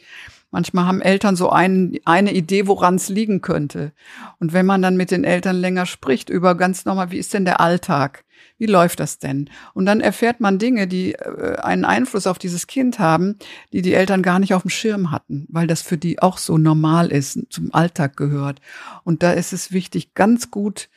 Manchmal 0.50 0.86
haben 0.86 1.02
Eltern 1.02 1.36
so 1.36 1.50
ein, 1.50 1.98
eine 2.06 2.32
Idee, 2.32 2.66
woran 2.66 2.94
es 2.94 3.10
liegen 3.10 3.42
könnte. 3.42 3.92
Und 4.38 4.54
wenn 4.54 4.64
man 4.64 4.80
dann 4.80 4.96
mit 4.96 5.10
den 5.10 5.24
Eltern 5.24 5.56
länger 5.56 5.84
spricht 5.84 6.30
über 6.30 6.54
ganz 6.54 6.86
normal, 6.86 7.10
wie 7.10 7.18
ist 7.18 7.34
denn 7.34 7.44
der 7.44 7.60
Alltag? 7.60 8.24
Wie 8.56 8.66
läuft 8.66 9.00
das 9.00 9.18
denn? 9.18 9.50
Und 9.74 9.84
dann 9.84 10.00
erfährt 10.00 10.40
man 10.40 10.58
Dinge, 10.58 10.86
die 10.86 11.14
äh, 11.14 11.56
einen 11.58 11.84
Einfluss 11.84 12.26
auf 12.26 12.38
dieses 12.38 12.66
Kind 12.66 12.98
haben, 12.98 13.36
die 13.72 13.82
die 13.82 13.92
Eltern 13.92 14.22
gar 14.22 14.38
nicht 14.38 14.54
auf 14.54 14.62
dem 14.62 14.70
Schirm 14.70 15.10
hatten, 15.10 15.46
weil 15.50 15.66
das 15.66 15.82
für 15.82 15.98
die 15.98 16.22
auch 16.22 16.38
so 16.38 16.56
normal 16.56 17.12
ist, 17.12 17.38
zum 17.50 17.74
Alltag 17.74 18.16
gehört. 18.16 18.60
Und 19.04 19.22
da 19.22 19.32
ist 19.32 19.52
es 19.52 19.72
wichtig, 19.72 20.14
ganz 20.14 20.50
gut 20.50 20.88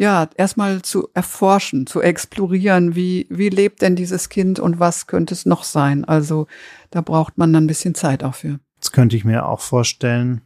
ja, 0.00 0.30
erstmal 0.34 0.80
zu 0.80 1.10
erforschen, 1.12 1.86
zu 1.86 2.00
explorieren, 2.00 2.96
wie, 2.96 3.26
wie 3.28 3.50
lebt 3.50 3.82
denn 3.82 3.96
dieses 3.96 4.30
Kind 4.30 4.58
und 4.58 4.80
was 4.80 5.06
könnte 5.06 5.34
es 5.34 5.44
noch 5.44 5.62
sein? 5.62 6.06
Also 6.06 6.46
da 6.90 7.02
braucht 7.02 7.36
man 7.36 7.52
dann 7.52 7.64
ein 7.64 7.66
bisschen 7.66 7.94
Zeit 7.94 8.24
auch 8.24 8.34
für. 8.34 8.60
Jetzt 8.76 8.92
könnte 8.92 9.14
ich 9.14 9.26
mir 9.26 9.44
auch 9.44 9.60
vorstellen, 9.60 10.40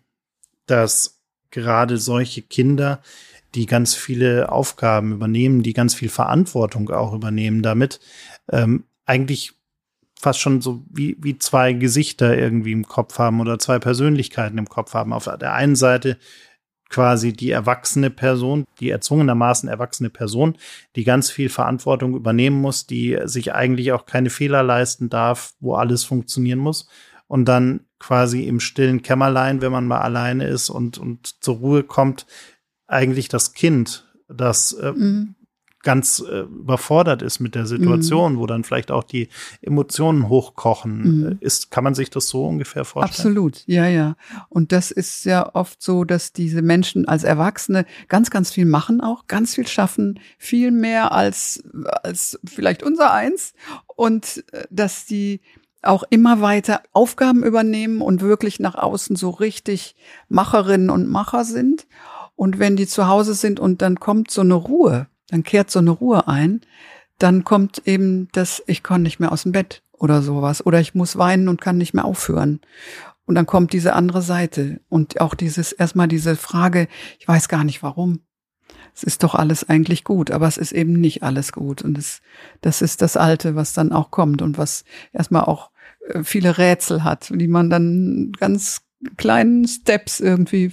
dass 0.66 1.20
gerade 1.52 1.98
solche 1.98 2.42
Kinder, 2.42 3.00
die 3.54 3.66
ganz 3.66 3.94
viele 3.94 4.50
Aufgaben 4.50 5.12
übernehmen, 5.12 5.62
die 5.62 5.72
ganz 5.72 5.94
viel 5.94 6.08
Verantwortung 6.08 6.90
auch 6.90 7.14
übernehmen 7.14 7.62
damit, 7.62 8.00
ähm, 8.50 8.82
eigentlich 9.06 9.52
fast 10.18 10.40
schon 10.40 10.62
so 10.62 10.84
wie, 10.90 11.16
wie 11.20 11.38
zwei 11.38 11.74
Gesichter 11.74 12.36
irgendwie 12.36 12.72
im 12.72 12.88
Kopf 12.88 13.20
haben 13.20 13.40
oder 13.40 13.60
zwei 13.60 13.78
Persönlichkeiten 13.78 14.58
im 14.58 14.68
Kopf 14.68 14.94
haben. 14.94 15.12
Auf 15.12 15.30
der 15.38 15.54
einen 15.54 15.76
Seite 15.76 16.18
quasi 16.90 17.32
die 17.32 17.50
erwachsene 17.50 18.10
Person, 18.10 18.64
die 18.80 18.90
erzwungenermaßen 18.90 19.68
erwachsene 19.68 20.10
Person, 20.10 20.56
die 20.96 21.04
ganz 21.04 21.30
viel 21.30 21.48
Verantwortung 21.48 22.14
übernehmen 22.14 22.60
muss, 22.60 22.86
die 22.86 23.18
sich 23.24 23.54
eigentlich 23.54 23.92
auch 23.92 24.06
keine 24.06 24.30
Fehler 24.30 24.62
leisten 24.62 25.08
darf, 25.08 25.54
wo 25.60 25.74
alles 25.74 26.04
funktionieren 26.04 26.58
muss. 26.58 26.88
Und 27.26 27.46
dann 27.46 27.80
quasi 27.98 28.44
im 28.44 28.60
stillen 28.60 29.02
Kämmerlein, 29.02 29.60
wenn 29.60 29.72
man 29.72 29.86
mal 29.86 30.02
alleine 30.02 30.46
ist 30.46 30.70
und, 30.70 30.98
und 30.98 31.42
zur 31.42 31.56
Ruhe 31.56 31.82
kommt, 31.82 32.26
eigentlich 32.86 33.28
das 33.28 33.54
Kind, 33.54 34.12
das 34.28 34.72
äh, 34.74 34.92
mhm 34.92 35.34
ganz 35.84 36.24
äh, 36.28 36.40
überfordert 36.40 37.22
ist 37.22 37.38
mit 37.38 37.54
der 37.54 37.66
Situation, 37.66 38.34
mhm. 38.34 38.38
wo 38.38 38.46
dann 38.46 38.64
vielleicht 38.64 38.90
auch 38.90 39.04
die 39.04 39.28
Emotionen 39.62 40.28
hochkochen. 40.28 41.20
Mhm. 41.20 41.38
Ist, 41.40 41.70
kann 41.70 41.84
man 41.84 41.94
sich 41.94 42.10
das 42.10 42.28
so 42.28 42.46
ungefähr 42.46 42.84
vorstellen? 42.84 43.28
Absolut, 43.28 43.62
ja, 43.66 43.86
ja. 43.86 44.16
Und 44.48 44.72
das 44.72 44.90
ist 44.90 45.24
ja 45.24 45.54
oft 45.54 45.82
so, 45.82 46.04
dass 46.04 46.32
diese 46.32 46.62
Menschen 46.62 47.06
als 47.06 47.22
Erwachsene 47.22 47.86
ganz, 48.08 48.30
ganz 48.30 48.50
viel 48.50 48.66
machen 48.66 49.00
auch, 49.00 49.26
ganz 49.28 49.54
viel 49.54 49.66
schaffen, 49.66 50.18
viel 50.38 50.72
mehr 50.72 51.12
als, 51.12 51.62
als 52.02 52.40
vielleicht 52.44 52.82
unser 52.82 53.12
eins. 53.12 53.52
Und 53.94 54.44
äh, 54.52 54.64
dass 54.70 55.06
die 55.06 55.40
auch 55.82 56.04
immer 56.08 56.40
weiter 56.40 56.82
Aufgaben 56.92 57.44
übernehmen 57.44 58.00
und 58.00 58.22
wirklich 58.22 58.58
nach 58.58 58.74
außen 58.74 59.16
so 59.16 59.30
richtig 59.30 59.94
Macherinnen 60.28 60.88
und 60.88 61.08
Macher 61.08 61.44
sind. 61.44 61.86
Und 62.36 62.58
wenn 62.58 62.76
die 62.76 62.86
zu 62.86 63.06
Hause 63.06 63.34
sind 63.34 63.60
und 63.60 63.82
dann 63.82 64.00
kommt 64.00 64.30
so 64.30 64.40
eine 64.40 64.54
Ruhe, 64.54 65.08
dann 65.34 65.42
kehrt 65.42 65.68
so 65.68 65.80
eine 65.80 65.90
Ruhe 65.90 66.28
ein, 66.28 66.60
dann 67.18 67.42
kommt 67.42 67.82
eben 67.86 68.28
das, 68.30 68.62
ich 68.68 68.84
kann 68.84 69.02
nicht 69.02 69.18
mehr 69.18 69.32
aus 69.32 69.42
dem 69.42 69.50
Bett 69.50 69.82
oder 69.90 70.22
sowas. 70.22 70.64
Oder 70.64 70.78
ich 70.78 70.94
muss 70.94 71.18
weinen 71.18 71.48
und 71.48 71.60
kann 71.60 71.76
nicht 71.76 71.92
mehr 71.92 72.04
aufhören. 72.04 72.60
Und 73.26 73.34
dann 73.34 73.44
kommt 73.44 73.72
diese 73.72 73.94
andere 73.94 74.22
Seite. 74.22 74.80
Und 74.88 75.20
auch 75.20 75.34
dieses 75.34 75.72
erstmal 75.72 76.06
diese 76.06 76.36
Frage, 76.36 76.86
ich 77.18 77.26
weiß 77.26 77.48
gar 77.48 77.64
nicht 77.64 77.82
warum. 77.82 78.20
Es 78.94 79.02
ist 79.02 79.24
doch 79.24 79.34
alles 79.34 79.68
eigentlich 79.68 80.04
gut, 80.04 80.30
aber 80.30 80.46
es 80.46 80.56
ist 80.56 80.70
eben 80.70 80.92
nicht 80.92 81.24
alles 81.24 81.50
gut. 81.50 81.82
Und 81.82 81.98
es, 81.98 82.22
das 82.60 82.80
ist 82.80 83.02
das 83.02 83.16
Alte, 83.16 83.56
was 83.56 83.72
dann 83.72 83.90
auch 83.90 84.12
kommt 84.12 84.40
und 84.40 84.56
was 84.56 84.84
erstmal 85.12 85.46
auch 85.46 85.72
äh, 86.10 86.22
viele 86.22 86.58
Rätsel 86.58 87.02
hat, 87.02 87.32
die 87.34 87.48
man 87.48 87.70
dann 87.70 88.30
ganz 88.38 88.82
kleinen 89.16 89.66
Steps 89.66 90.20
irgendwie 90.20 90.70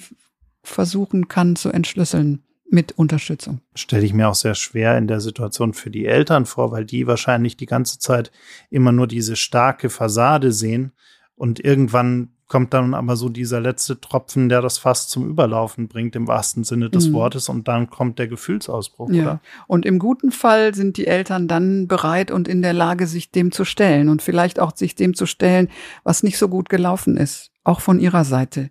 versuchen 0.62 1.28
kann 1.30 1.56
zu 1.56 1.72
entschlüsseln 1.72 2.44
mit 2.72 2.94
Unterstützung. 2.94 3.62
Stelle 3.76 4.06
ich 4.06 4.14
mir 4.14 4.30
auch 4.30 4.36
sehr 4.36 4.56
schwer 4.56 4.98
in 4.98 5.08
der 5.08 5.20
Situation 5.22 5.74
für 5.74 5.90
die 5.90 6.06
Eltern 6.06 6.46
vor, 6.46 6.72
weil 6.72 6.86
die 6.86 7.08
wahrscheinlich 7.08 7.58
die 7.58 7.66
ganze 7.66 8.00
Zeit 8.00 8.32
immer 8.70 8.92
nur 8.92 9.08
diese 9.08 9.36
starke 9.36 9.90
Fassade 9.90 10.52
sehen 10.52 10.92
und 11.36 11.60
irgendwann 11.60 12.30
kommt 12.52 12.74
dann 12.74 12.94
aber 12.94 13.16
so 13.16 13.30
dieser 13.30 13.62
letzte 13.62 14.02
Tropfen, 14.02 14.50
der 14.50 14.62
das 14.62 14.78
fast 14.78 15.10
zum 15.10 15.26
Überlaufen 15.26 15.88
bringt, 15.88 16.18
im 16.18 16.28
wahrsten 16.28 16.66
Sinne 16.66 16.90
des 16.90 17.08
mhm. 17.08 17.14
Wortes, 17.14 17.48
und 17.48 17.70
dann 17.70 17.90
kommt 17.90 18.20
der 18.20 18.28
Gefühlsausbruch, 18.28 19.10
ja. 19.10 19.22
oder? 19.24 19.42
Und 19.68 19.86
im 19.86 20.00
guten 20.00 20.32
Fall 20.32 20.76
sind 20.76 20.98
die 20.98 21.08
Eltern 21.08 21.48
dann 21.48 21.88
bereit 21.88 22.30
und 22.30 22.50
in 22.50 22.62
der 22.62 22.74
Lage, 22.74 23.08
sich 23.08 23.32
dem 23.32 23.54
zu 23.54 23.64
stellen 23.64 24.10
und 24.10 24.22
vielleicht 24.22 24.60
auch 24.60 24.76
sich 24.76 24.96
dem 24.96 25.14
zu 25.14 25.26
stellen, 25.26 25.70
was 26.04 26.24
nicht 26.24 26.38
so 26.38 26.50
gut 26.50 26.68
gelaufen 26.68 27.16
ist, 27.16 27.52
auch 27.64 27.80
von 27.80 28.02
ihrer 28.02 28.26
Seite. 28.26 28.70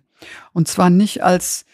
Und 0.53 0.67
zwar 0.67 0.91
nicht 0.91 1.23
als 1.23 1.65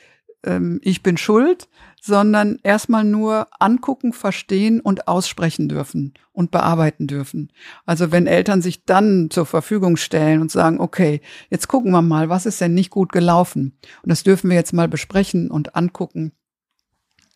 ähm, 0.44 0.80
ich 0.84 1.04
bin 1.04 1.18
schuld, 1.18 1.68
sondern 2.08 2.58
erstmal 2.64 3.04
nur 3.04 3.48
angucken, 3.60 4.14
verstehen 4.14 4.80
und 4.80 5.08
aussprechen 5.08 5.70
dürfen 5.70 6.14
und 6.32 6.50
bearbeiten 6.50 7.06
dürfen. 7.06 7.52
Also 7.86 8.12
wenn 8.12 8.26
Eltern 8.26 8.64
sich 8.64 8.86
dann 8.86 9.30
zur 9.30 9.46
Verfügung 9.46 9.98
stellen 9.98 10.42
und 10.42 10.52
sagen, 10.52 10.80
okay, 10.80 11.22
jetzt 11.50 11.68
gucken 11.68 11.92
wir 11.92 12.02
mal, 12.02 12.30
was 12.30 12.48
ist 12.48 12.60
denn 12.62 12.74
nicht 12.74 12.90
gut 12.90 13.12
gelaufen? 13.12 13.78
Und 14.02 14.10
das 14.10 14.24
dürfen 14.24 14.50
wir 14.50 14.56
jetzt 14.56 14.74
mal 14.74 14.88
besprechen 14.88 15.52
und 15.52 15.76
angucken 15.76 16.32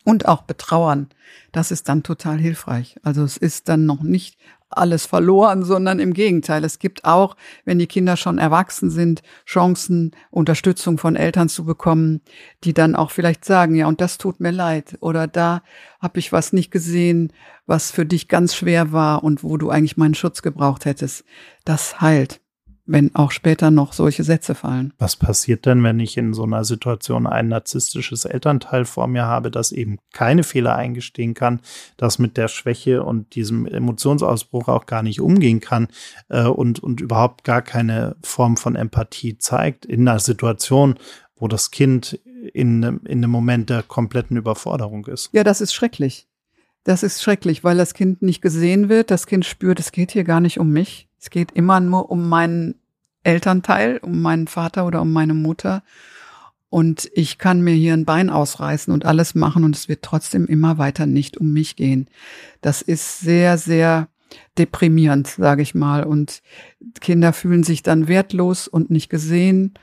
und 0.03 0.27
auch 0.27 0.43
betrauern. 0.43 1.09
Das 1.51 1.71
ist 1.71 1.89
dann 1.89 2.03
total 2.03 2.37
hilfreich. 2.37 2.97
Also 3.03 3.23
es 3.23 3.37
ist 3.37 3.69
dann 3.69 3.85
noch 3.85 4.01
nicht 4.01 4.37
alles 4.71 5.05
verloren, 5.05 5.63
sondern 5.63 5.99
im 5.99 6.13
Gegenteil. 6.13 6.63
Es 6.63 6.79
gibt 6.79 7.05
auch, 7.05 7.35
wenn 7.65 7.79
die 7.79 7.87
Kinder 7.87 8.17
schon 8.17 8.37
erwachsen 8.37 8.89
sind, 8.89 9.21
Chancen, 9.45 10.11
Unterstützung 10.29 10.97
von 10.97 11.15
Eltern 11.15 11.49
zu 11.49 11.65
bekommen, 11.65 12.21
die 12.63 12.73
dann 12.73 12.95
auch 12.95 13.11
vielleicht 13.11 13.45
sagen, 13.45 13.75
ja, 13.75 13.87
und 13.87 14.01
das 14.01 14.17
tut 14.17 14.39
mir 14.39 14.51
leid 14.51 14.97
oder 15.01 15.27
da 15.27 15.61
habe 15.99 16.19
ich 16.19 16.31
was 16.31 16.53
nicht 16.53 16.71
gesehen, 16.71 17.33
was 17.65 17.91
für 17.91 18.05
dich 18.05 18.27
ganz 18.27 18.55
schwer 18.55 18.91
war 18.91 19.23
und 19.23 19.43
wo 19.43 19.57
du 19.57 19.69
eigentlich 19.69 19.97
meinen 19.97 20.15
Schutz 20.15 20.41
gebraucht 20.41 20.85
hättest. 20.85 21.25
Das 21.65 22.01
heilt 22.01 22.40
wenn 22.91 23.15
auch 23.15 23.31
später 23.31 23.71
noch 23.71 23.93
solche 23.93 24.23
Sätze 24.23 24.55
fallen. 24.55 24.93
Was 24.97 25.15
passiert 25.15 25.65
denn, 25.65 25.83
wenn 25.83 25.99
ich 25.99 26.17
in 26.17 26.33
so 26.33 26.43
einer 26.43 26.65
Situation 26.65 27.27
ein 27.27 27.47
narzisstisches 27.47 28.25
Elternteil 28.25 28.85
vor 28.85 29.07
mir 29.07 29.25
habe, 29.25 29.51
das 29.51 29.71
eben 29.71 29.97
keine 30.13 30.43
Fehler 30.43 30.75
eingestehen 30.75 31.33
kann, 31.33 31.61
das 31.97 32.19
mit 32.19 32.37
der 32.37 32.47
Schwäche 32.47 33.03
und 33.03 33.35
diesem 33.35 33.65
Emotionsausbruch 33.65 34.67
auch 34.67 34.85
gar 34.85 35.03
nicht 35.03 35.21
umgehen 35.21 35.59
kann 35.59 35.87
äh, 36.29 36.45
und, 36.45 36.79
und 36.79 37.01
überhaupt 37.01 37.43
gar 37.43 37.61
keine 37.61 38.15
Form 38.21 38.57
von 38.57 38.75
Empathie 38.75 39.37
zeigt 39.37 39.85
in 39.85 40.07
einer 40.07 40.19
Situation, 40.19 40.95
wo 41.35 41.47
das 41.47 41.71
Kind 41.71 42.19
in, 42.53 42.83
in 42.83 43.05
einem 43.05 43.31
Moment 43.31 43.69
der 43.69 43.83
kompletten 43.83 44.37
Überforderung 44.37 45.05
ist? 45.07 45.29
Ja, 45.31 45.43
das 45.43 45.61
ist 45.61 45.73
schrecklich. 45.73 46.27
Das 46.83 47.03
ist 47.03 47.21
schrecklich, 47.21 47.63
weil 47.63 47.77
das 47.77 47.93
Kind 47.93 48.21
nicht 48.21 48.41
gesehen 48.41 48.89
wird. 48.89 49.11
Das 49.11 49.27
Kind 49.27 49.45
spürt, 49.45 49.79
es 49.79 49.91
geht 49.91 50.11
hier 50.11 50.23
gar 50.23 50.39
nicht 50.39 50.59
um 50.59 50.71
mich. 50.71 51.07
Es 51.19 51.29
geht 51.29 51.51
immer 51.51 51.79
nur 51.79 52.09
um 52.09 52.27
meinen 52.27 52.80
Elternteil, 53.23 53.97
um 54.01 54.21
meinen 54.21 54.47
Vater 54.47 54.85
oder 54.85 55.01
um 55.01 55.11
meine 55.11 55.33
Mutter. 55.33 55.83
Und 56.69 57.09
ich 57.13 57.37
kann 57.37 57.61
mir 57.61 57.73
hier 57.73 57.93
ein 57.93 58.05
Bein 58.05 58.29
ausreißen 58.29 58.93
und 58.93 59.05
alles 59.05 59.35
machen 59.35 59.65
und 59.65 59.75
es 59.75 59.89
wird 59.89 60.03
trotzdem 60.03 60.45
immer 60.45 60.77
weiter 60.77 61.05
nicht 61.05 61.37
um 61.37 61.51
mich 61.51 61.75
gehen. 61.75 62.09
Das 62.61 62.81
ist 62.81 63.19
sehr, 63.19 63.57
sehr 63.57 64.07
deprimierend, 64.57 65.27
sage 65.27 65.61
ich 65.61 65.75
mal. 65.75 66.05
Und 66.05 66.41
Kinder 67.01 67.33
fühlen 67.33 67.63
sich 67.63 67.83
dann 67.83 68.07
wertlos 68.07 68.69
und 68.69 68.89
nicht 68.89 69.09
gesehen 69.09 69.73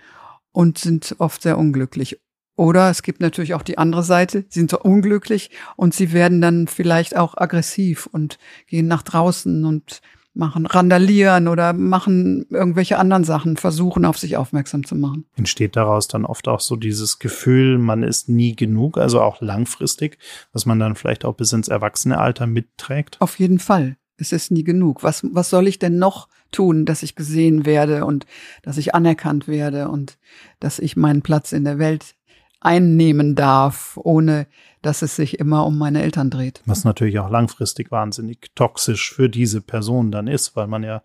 und 0.53 0.79
sind 0.79 1.16
oft 1.18 1.42
sehr 1.42 1.59
unglücklich. 1.59 2.20
Oder 2.57 2.90
es 2.90 3.03
gibt 3.03 3.20
natürlich 3.20 3.55
auch 3.55 3.62
die 3.62 3.79
andere 3.79 4.03
Seite, 4.03 4.44
sie 4.48 4.59
sind 4.59 4.70
so 4.70 4.81
unglücklich 4.81 5.51
und 5.77 5.94
sie 5.94 6.12
werden 6.12 6.40
dann 6.40 6.66
vielleicht 6.66 7.16
auch 7.16 7.37
aggressiv 7.37 8.07
und 8.07 8.38
gehen 8.66 8.88
nach 8.88 9.03
draußen 9.03 9.64
und 9.64 10.01
machen, 10.38 10.66
randalieren 10.66 11.48
oder 11.48 11.72
machen 11.72 12.46
irgendwelche 12.51 12.98
anderen 12.98 13.24
Sachen, 13.24 13.57
versuchen 13.57 14.05
auf 14.05 14.18
sich 14.18 14.37
aufmerksam 14.37 14.85
zu 14.85 14.94
machen. 14.94 15.27
Entsteht 15.37 15.77
daraus 15.77 16.09
dann 16.09 16.24
oft 16.24 16.48
auch 16.48 16.61
so 16.61 16.77
dieses 16.77 17.18
Gefühl, 17.18 17.79
man 17.79 18.03
ist 18.03 18.29
nie 18.29 18.55
genug, 18.55 18.96
also 18.96 19.20
auch 19.20 19.40
langfristig, 19.40 20.18
was 20.53 20.64
man 20.64 20.79
dann 20.79 20.94
vielleicht 20.94 21.24
auch 21.24 21.35
bis 21.35 21.53
ins 21.53 21.68
Erwachsenealter 21.68 22.46
mitträgt? 22.46 23.20
Auf 23.20 23.38
jeden 23.38 23.59
Fall. 23.59 23.96
Es 24.16 24.33
ist 24.33 24.51
nie 24.51 24.64
genug. 24.64 25.03
Was, 25.03 25.24
was 25.33 25.51
soll 25.51 25.68
ich 25.68 25.79
denn 25.79 25.98
noch 25.98 26.29
tun, 26.51 26.87
dass 26.87 27.03
ich 27.03 27.14
gesehen 27.14 27.66
werde 27.66 28.05
und 28.05 28.27
dass 28.62 28.79
ich 28.79 28.94
anerkannt 28.94 29.48
werde 29.48 29.88
und 29.88 30.18
dass 30.61 30.79
ich 30.79 30.96
meinen 30.96 31.22
Platz 31.22 31.53
in 31.53 31.64
der 31.64 31.79
Welt 31.79 32.16
einnehmen 32.61 33.35
darf, 33.35 33.99
ohne 34.03 34.47
dass 34.83 35.03
es 35.03 35.16
sich 35.16 35.38
immer 35.38 35.66
um 35.66 35.79
meine 35.79 36.03
Eltern 36.03 36.31
dreht. 36.31 36.62
Was 36.66 36.85
natürlich 36.85 37.18
auch 37.18 37.31
langfristig 37.31 37.90
wahnsinnig 37.90 38.51
toxisch 38.55 39.12
für 39.12 39.29
diese 39.29 39.61
Person 39.61 40.11
dann 40.11 40.27
ist, 40.27 40.57
weil 40.57 40.66
man 40.66 40.83
ja 40.83 41.03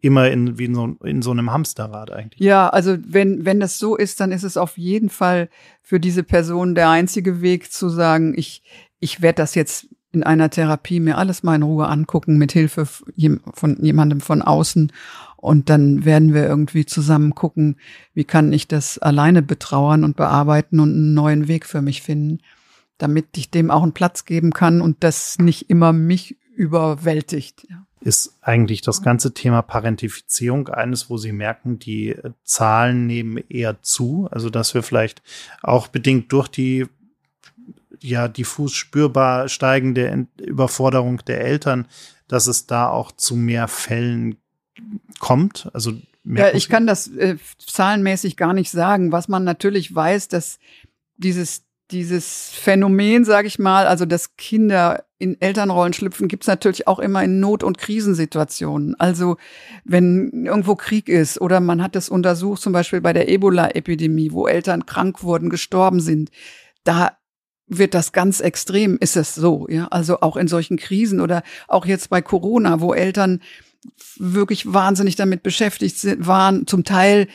immer 0.00 0.30
in, 0.30 0.58
wie 0.58 0.66
in 0.66 0.74
so, 0.74 0.96
in 1.02 1.22
so 1.22 1.32
einem 1.32 1.50
Hamsterrad 1.50 2.12
eigentlich. 2.12 2.40
Ja, 2.40 2.68
also 2.68 2.96
wenn, 3.00 3.44
wenn 3.44 3.60
das 3.60 3.78
so 3.78 3.96
ist, 3.96 4.20
dann 4.20 4.30
ist 4.30 4.44
es 4.44 4.56
auf 4.56 4.78
jeden 4.78 5.08
Fall 5.08 5.48
für 5.82 5.98
diese 5.98 6.22
Person 6.22 6.74
der 6.74 6.90
einzige 6.90 7.40
Weg 7.40 7.72
zu 7.72 7.88
sagen, 7.88 8.34
ich, 8.36 8.62
ich 9.00 9.22
werde 9.22 9.42
das 9.42 9.54
jetzt 9.54 9.88
in 10.12 10.22
einer 10.22 10.50
Therapie 10.50 11.00
mir 11.00 11.18
alles 11.18 11.42
mal 11.42 11.56
in 11.56 11.62
Ruhe 11.62 11.86
angucken, 11.86 12.38
mit 12.38 12.52
Hilfe 12.52 12.86
von 12.86 13.76
jemandem 13.80 14.20
von 14.20 14.40
außen 14.40 14.92
und 15.40 15.70
dann 15.70 16.04
werden 16.04 16.34
wir 16.34 16.44
irgendwie 16.46 16.84
zusammen 16.84 17.34
gucken, 17.34 17.76
wie 18.12 18.24
kann 18.24 18.52
ich 18.52 18.66
das 18.66 18.98
alleine 18.98 19.40
betrauern 19.40 20.02
und 20.02 20.16
bearbeiten 20.16 20.80
und 20.80 20.90
einen 20.90 21.14
neuen 21.14 21.46
Weg 21.46 21.64
für 21.64 21.80
mich 21.80 22.02
finden, 22.02 22.40
damit 22.98 23.36
ich 23.36 23.50
dem 23.50 23.70
auch 23.70 23.84
einen 23.84 23.92
Platz 23.92 24.24
geben 24.24 24.52
kann 24.52 24.80
und 24.80 25.04
das 25.04 25.38
nicht 25.38 25.70
immer 25.70 25.92
mich 25.92 26.36
überwältigt. 26.56 27.66
Ja. 27.70 27.86
Ist 28.00 28.36
eigentlich 28.40 28.80
das 28.80 29.02
ganze 29.02 29.32
Thema 29.32 29.62
Parentifizierung 29.62 30.68
eines, 30.68 31.08
wo 31.08 31.16
Sie 31.16 31.32
merken, 31.32 31.78
die 31.78 32.16
Zahlen 32.42 33.06
nehmen 33.06 33.38
eher 33.48 33.80
zu? 33.82 34.28
Also, 34.30 34.50
dass 34.50 34.74
wir 34.74 34.82
vielleicht 34.82 35.22
auch 35.62 35.86
bedingt 35.86 36.32
durch 36.32 36.48
die 36.48 36.86
ja 38.00 38.28
diffus 38.28 38.74
spürbar 38.74 39.48
steigende 39.48 40.26
Überforderung 40.40 41.18
der 41.26 41.40
Eltern, 41.40 41.86
dass 42.28 42.46
es 42.46 42.66
da 42.66 42.88
auch 42.88 43.12
zu 43.12 43.36
mehr 43.36 43.68
Fällen 43.68 44.36
kommt? 45.18 45.68
Also 45.72 45.92
ja, 46.24 46.52
ich 46.52 46.68
kann 46.68 46.86
das 46.86 47.08
äh, 47.08 47.36
zahlenmäßig 47.58 48.36
gar 48.36 48.52
nicht 48.52 48.70
sagen. 48.70 49.12
Was 49.12 49.28
man 49.28 49.44
natürlich 49.44 49.94
weiß, 49.94 50.28
dass 50.28 50.58
dieses 51.16 51.68
dieses 51.90 52.50
Phänomen, 52.50 53.24
sage 53.24 53.46
ich 53.46 53.58
mal, 53.58 53.86
also 53.86 54.04
dass 54.04 54.36
Kinder 54.36 55.04
in 55.18 55.40
Elternrollen 55.40 55.94
schlüpfen, 55.94 56.28
gibt's 56.28 56.46
natürlich 56.46 56.86
auch 56.86 56.98
immer 56.98 57.24
in 57.24 57.40
Not- 57.40 57.64
und 57.64 57.78
Krisensituationen. 57.78 58.94
Also 59.00 59.36
wenn 59.84 60.44
irgendwo 60.44 60.76
Krieg 60.76 61.08
ist 61.08 61.40
oder 61.40 61.60
man 61.60 61.82
hat 61.82 61.96
es 61.96 62.08
untersucht, 62.08 62.60
zum 62.60 62.72
Beispiel 62.72 63.00
bei 63.00 63.12
der 63.12 63.28
Ebola-Epidemie, 63.28 64.32
wo 64.32 64.46
Eltern 64.46 64.86
krank 64.86 65.22
wurden, 65.22 65.48
gestorben 65.48 66.00
sind, 66.00 66.30
da 66.84 67.16
wird 67.66 67.94
das 67.94 68.12
ganz 68.12 68.40
extrem, 68.40 68.98
ist 68.98 69.16
es 69.16 69.34
so, 69.34 69.66
ja. 69.68 69.88
Also 69.88 70.20
auch 70.20 70.36
in 70.36 70.48
solchen 70.48 70.76
Krisen 70.76 71.20
oder 71.20 71.42
auch 71.68 71.86
jetzt 71.86 72.10
bei 72.10 72.22
Corona, 72.22 72.80
wo 72.80 72.92
Eltern 72.92 73.40
wirklich 74.16 74.72
wahnsinnig 74.72 75.16
damit 75.16 75.42
beschäftigt 75.42 75.98
sind, 75.98 76.26
waren, 76.26 76.66
zum 76.66 76.84
Teil 76.84 77.28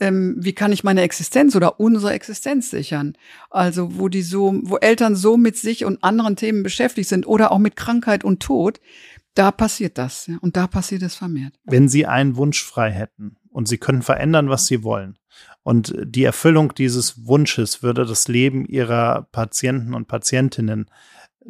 ähm, 0.00 0.36
wie 0.38 0.54
kann 0.54 0.72
ich 0.72 0.82
meine 0.82 1.02
Existenz 1.02 1.54
oder 1.54 1.78
unsere 1.78 2.12
Existenz 2.12 2.70
sichern? 2.70 3.16
Also 3.50 3.98
wo 3.98 4.08
die 4.08 4.22
so, 4.22 4.58
wo 4.62 4.76
Eltern 4.78 5.14
so 5.14 5.36
mit 5.36 5.56
sich 5.56 5.84
und 5.84 6.02
anderen 6.02 6.36
Themen 6.36 6.62
beschäftigt 6.62 7.08
sind 7.08 7.26
oder 7.26 7.52
auch 7.52 7.58
mit 7.58 7.76
Krankheit 7.76 8.24
und 8.24 8.40
Tod, 8.40 8.80
da 9.34 9.50
passiert 9.50 9.98
das 9.98 10.26
ja, 10.26 10.38
und 10.40 10.56
da 10.56 10.66
passiert 10.66 11.02
es 11.02 11.14
vermehrt. 11.14 11.54
Wenn 11.64 11.88
Sie 11.88 12.06
einen 12.06 12.36
Wunsch 12.36 12.64
frei 12.64 12.90
hätten 12.90 13.36
und 13.50 13.68
Sie 13.68 13.78
können 13.78 14.02
verändern, 14.02 14.48
was 14.48 14.66
Sie 14.66 14.82
wollen 14.82 15.18
und 15.62 15.94
die 16.02 16.24
Erfüllung 16.24 16.74
dieses 16.74 17.26
Wunsches 17.26 17.82
würde 17.82 18.06
das 18.06 18.28
Leben 18.28 18.64
Ihrer 18.64 19.28
Patienten 19.30 19.94
und 19.94 20.08
Patientinnen 20.08 20.90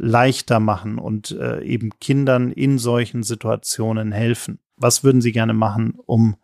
leichter 0.00 0.60
machen 0.60 0.98
und 0.98 1.30
äh, 1.32 1.62
eben 1.62 1.90
Kindern 2.00 2.52
in 2.52 2.78
solchen 2.78 3.22
Situationen 3.22 4.12
helfen. 4.12 4.58
Was 4.76 5.04
würden 5.04 5.20
Sie 5.20 5.32
gerne 5.32 5.52
machen, 5.52 5.94
um 6.06 6.36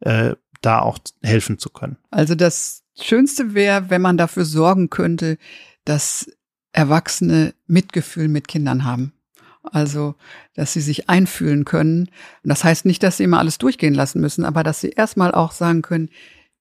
äh, 0.00 0.34
da 0.62 0.78
auch 0.78 0.98
helfen 1.22 1.58
zu 1.58 1.70
können. 1.70 1.96
Also 2.10 2.34
das 2.34 2.84
Schönste 2.98 3.54
wäre, 3.54 3.90
wenn 3.90 4.00
man 4.00 4.16
dafür 4.16 4.44
sorgen 4.44 4.90
könnte, 4.90 5.38
dass 5.84 6.30
Erwachsene 6.72 7.54
Mitgefühl 7.66 8.28
mit 8.28 8.48
Kindern 8.48 8.84
haben. 8.84 9.12
Also, 9.62 10.16
dass 10.54 10.72
sie 10.72 10.80
sich 10.80 11.08
einfühlen 11.08 11.64
können. 11.64 12.08
Und 12.42 12.48
das 12.48 12.64
heißt 12.64 12.84
nicht, 12.84 13.02
dass 13.02 13.18
sie 13.18 13.24
immer 13.24 13.38
alles 13.38 13.58
durchgehen 13.58 13.94
lassen 13.94 14.20
müssen, 14.20 14.44
aber 14.44 14.64
dass 14.64 14.80
sie 14.80 14.90
erstmal 14.90 15.32
auch 15.32 15.52
sagen 15.52 15.82
können, 15.82 16.08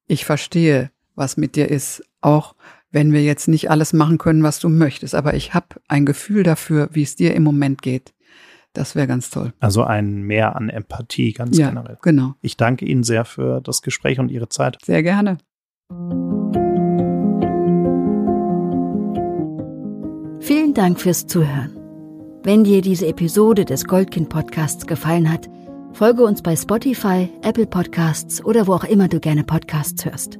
ich 0.05 0.25
verstehe, 0.25 0.91
was 1.15 1.37
mit 1.37 1.55
dir 1.55 1.69
ist, 1.69 2.03
auch 2.19 2.55
wenn 2.91 3.13
wir 3.13 3.23
jetzt 3.23 3.47
nicht 3.47 3.71
alles 3.71 3.93
machen 3.93 4.17
können, 4.17 4.43
was 4.43 4.59
du 4.59 4.69
möchtest. 4.69 5.15
Aber 5.15 5.33
ich 5.33 5.53
habe 5.53 5.67
ein 5.87 6.05
Gefühl 6.05 6.43
dafür, 6.43 6.89
wie 6.91 7.03
es 7.03 7.15
dir 7.15 7.33
im 7.33 7.43
Moment 7.43 7.81
geht. 7.81 8.13
Das 8.73 8.95
wäre 8.95 9.07
ganz 9.07 9.29
toll. 9.29 9.53
Also 9.59 9.83
ein 9.83 10.21
Mehr 10.21 10.55
an 10.55 10.69
Empathie 10.69 11.33
ganz 11.33 11.57
ja, 11.57 11.69
generell. 11.69 11.97
Genau. 12.01 12.35
Ich 12.41 12.55
danke 12.55 12.85
Ihnen 12.85 13.03
sehr 13.03 13.25
für 13.25 13.61
das 13.61 13.81
Gespräch 13.81 14.19
und 14.19 14.29
Ihre 14.29 14.47
Zeit. 14.47 14.77
Sehr 14.83 15.03
gerne. 15.03 15.37
Vielen 20.39 20.73
Dank 20.73 20.99
fürs 20.99 21.27
Zuhören. 21.27 21.77
Wenn 22.43 22.63
dir 22.63 22.81
diese 22.81 23.07
Episode 23.07 23.65
des 23.65 23.85
Goldkind 23.85 24.29
Podcasts 24.29 24.87
gefallen 24.87 25.31
hat, 25.31 25.47
folge 25.93 26.23
uns 26.23 26.41
bei 26.41 26.55
Spotify, 26.55 27.29
Apple 27.43 27.67
Podcasts 27.67 28.43
oder 28.43 28.67
wo 28.67 28.73
auch 28.73 28.85
immer 28.85 29.07
du 29.07 29.19
gerne 29.19 29.43
Podcasts 29.43 30.03
hörst. 30.05 30.39